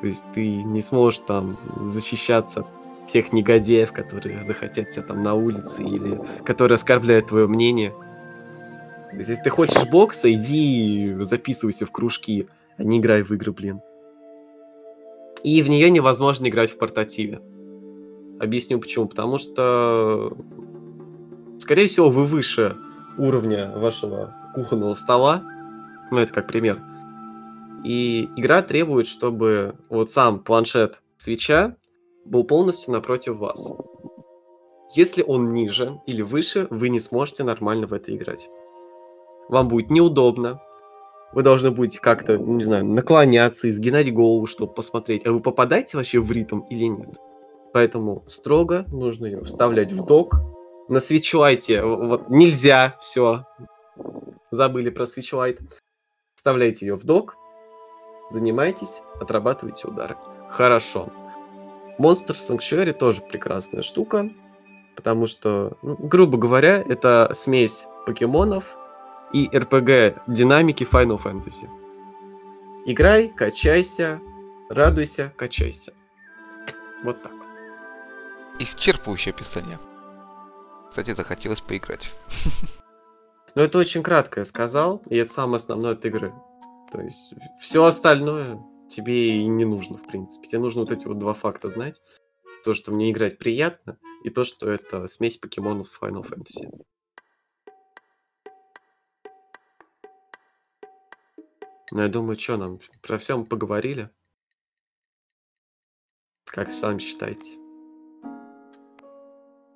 [0.01, 2.67] То есть ты не сможешь там защищаться
[3.07, 7.95] всех негодяев, которые захотят тебя там на улице или которые оскорбляют твое мнение.
[9.11, 12.47] То есть, если ты хочешь бокса, иди записывайся в кружки,
[12.79, 13.81] а не играй в игры, блин.
[15.43, 17.41] И в нее невозможно играть в портативе.
[18.41, 19.07] Объясню почему.
[19.07, 20.37] Потому что,
[21.59, 22.77] скорее всего, вы выше
[23.19, 25.43] уровня вашего кухонного стола.
[26.11, 26.81] Ну, это как пример.
[27.85, 31.77] И игра требует, чтобы вот сам планшет свеча
[32.25, 33.71] был полностью напротив вас.
[34.95, 38.49] Если он ниже или выше, вы не сможете нормально в это играть.
[39.49, 40.61] Вам будет неудобно.
[41.33, 46.21] Вы должны будете как-то, не знаю, наклоняться, изгинать голову, чтобы посмотреть, а вы попадаете вообще
[46.21, 47.17] в ритм или нет.
[47.73, 50.37] Поэтому строго нужно ее вставлять в док.
[50.89, 53.45] На свитчлайте вот, нельзя, все.
[54.51, 55.61] Забыли про свичлайт.
[56.35, 57.37] Вставляйте ее в док,
[58.31, 60.17] занимайтесь, отрабатывайте удары.
[60.49, 61.09] Хорошо.
[61.99, 64.31] Monster Sanctuary тоже прекрасная штука,
[64.97, 68.77] потому что, ну, грубо говоря, это смесь покемонов
[69.33, 71.69] и RPG динамики Final Fantasy.
[72.87, 74.21] Играй, качайся,
[74.71, 75.93] радуйся, качайся.
[77.05, 77.33] Вот так.
[78.59, 79.79] Исчерпывающее описание.
[80.91, 82.11] Кстати, захотелось поиграть.
[83.55, 86.33] Но это очень кратко я сказал, и это самое основное от игры.
[86.91, 88.59] То есть все остальное
[88.89, 90.49] тебе и не нужно, в принципе.
[90.49, 92.01] Тебе нужно вот эти вот два факта знать.
[92.65, 96.69] То, что мне играть приятно, и то, что это смесь покемонов с Final Fantasy.
[101.91, 104.11] Ну, я думаю, что нам про все мы поговорили.
[106.45, 107.57] Как сами считаете?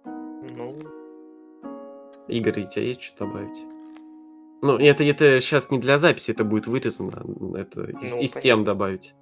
[0.04, 0.78] Ну,
[2.28, 3.62] Игорь, у тебя есть что добавить?
[4.62, 7.24] Ну, это, это сейчас не для записи, это будет вырезано.
[7.56, 9.14] Это из, Ну, из тем добавить.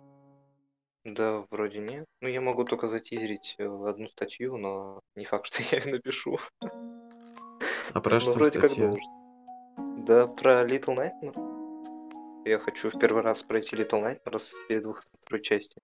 [1.05, 2.05] да, вроде нет.
[2.21, 6.39] Ну, я могу только затизерить э, одну статью, но не факт, что я ее напишу.
[7.93, 8.95] А про Ну, что статья?
[10.07, 11.50] Да, про Little Nightmares.
[12.51, 15.77] Я хочу в первый раз пройти Little Nightmares перед выходом второй части.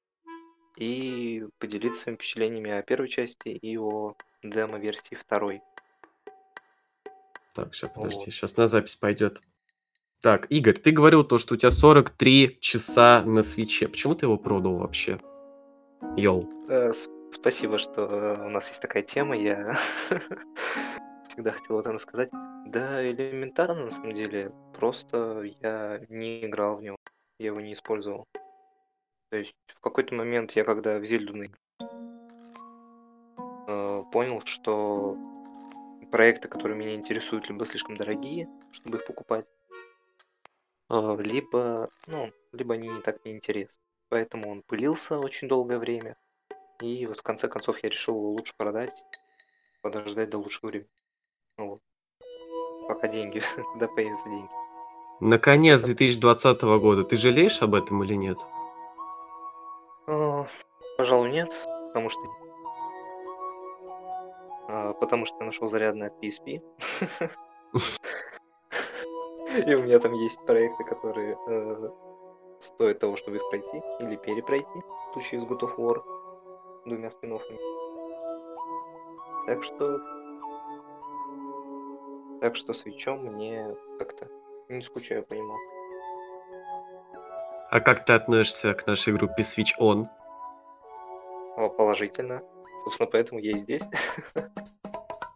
[0.77, 5.61] И поделиться своими впечатлениями о первой части и о демо-версии второй.
[7.55, 8.25] Так, сейчас, подожди, Вот.
[8.35, 9.41] сейчас на запись пойдет.
[10.21, 13.87] Так, Игорь, ты говорил то, что у тебя 43 часа на свече.
[13.87, 15.21] Почему ты его продал вообще?
[16.17, 16.51] Йоу.
[16.69, 16.93] Э,
[17.31, 19.37] Спасибо, что у нас есть такая тема.
[19.37, 19.79] Я
[21.37, 22.31] всегда хотел об этом рассказать.
[22.67, 24.53] Да, элементарно, на самом деле.
[24.73, 26.97] Просто я не играл в него.
[27.39, 28.27] Я его не использовал.
[29.31, 31.35] То есть в какой-то момент я, когда в Зельду
[33.69, 35.15] э, понял, что
[36.11, 39.45] проекты, которые меня интересуют, либо слишком дорогие, чтобы их покупать,
[40.89, 43.75] э, либо, ну, либо они не так мне интересны.
[44.09, 46.17] Поэтому он пылился очень долгое время.
[46.81, 48.95] И вот в конце концов я решил его лучше продать,
[49.83, 50.96] подождать до лучшего времени.
[51.59, 51.81] Ну.
[52.89, 53.43] Пока деньги,
[53.73, 54.49] когда появятся деньги.
[55.21, 57.05] Наконец 2020 года.
[57.05, 58.39] Ты жалеешь об этом или нет?
[60.07, 60.47] А,
[60.99, 61.49] Пожалуй, нет,
[61.89, 62.21] потому что...
[64.69, 66.63] а, Потому что я нашел зарядный от PSP.
[69.67, 71.89] И у меня там есть проекты, которые э,
[72.61, 76.03] стоят того, чтобы их пройти или перепройти, в случае с God of War
[76.85, 77.39] двумя спин
[79.47, 79.99] Так что...
[82.41, 84.29] Так что свечом мне как-то
[84.69, 85.55] не скучаю по нему.
[87.71, 90.07] А как ты относишься к нашей группе Switch On?
[91.57, 92.43] О, Положительно.
[92.85, 93.83] Собственно, поэтому я и здесь.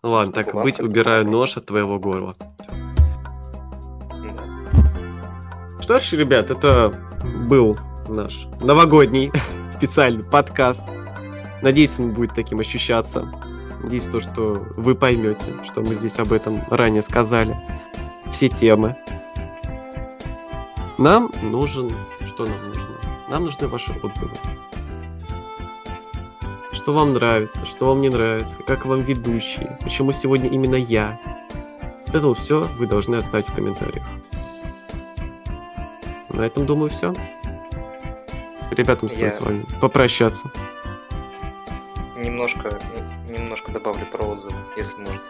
[0.02, 2.34] Ну Ладно, так и быть, убираю нож от твоего горла.
[4.08, 5.82] Да.
[5.82, 6.94] Что ж, ребят, это
[7.48, 7.76] был
[8.08, 9.30] наш новогодний
[9.76, 10.80] специальный подкаст.
[11.62, 13.28] Надеюсь, он будет таким ощущаться.
[13.82, 17.56] Надеюсь, то, что вы поймете, что мы здесь об этом ранее сказали.
[18.30, 18.96] Все темы.
[20.98, 21.92] Нам нужен...
[22.24, 22.96] Что нам нужно?
[23.30, 24.32] Нам нужны ваши отзывы.
[26.72, 31.18] Что вам нравится, что вам не нравится, как вам ведущие, почему сегодня именно я.
[32.06, 34.06] Вот это вот все вы должны оставить в комментариях.
[36.30, 37.12] На этом, думаю, все.
[38.70, 40.50] Ребятам стоит Я- с вами попрощаться.
[42.16, 42.89] Немножко, не- немножко
[43.70, 45.20] добавлю про отзывы, если можно.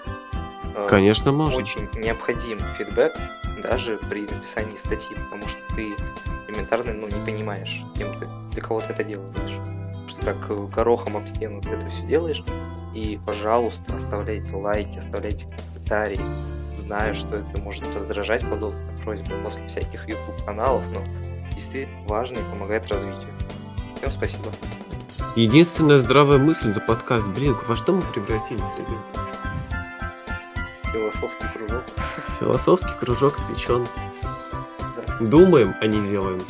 [0.74, 1.62] Э, Конечно, можно.
[1.62, 3.14] Очень необходим фидбэк
[3.62, 5.94] даже при написании статьи, потому что ты
[6.48, 9.60] элементарно ну, не понимаешь, кем ты, для кого ты это делаешь.
[10.08, 12.42] Что так э, горохом об стену ты это все делаешь.
[12.94, 15.46] И, пожалуйста, оставляйте лайки, оставляйте
[15.90, 16.20] комментарии.
[16.78, 21.00] Знаю, что это может раздражать подобные просьбы после всяких YouTube каналов, но
[21.54, 23.30] действительно важно и помогает развитию.
[23.96, 24.50] Всем спасибо.
[25.36, 27.28] Единственная здравая мысль за подкаст.
[27.30, 28.98] Блин, во что мы превратились, ребят?
[30.92, 31.84] Философский кружок.
[32.38, 33.86] Философский кружок свечен.
[34.96, 35.16] Да.
[35.20, 36.40] Думаем, а не делаем.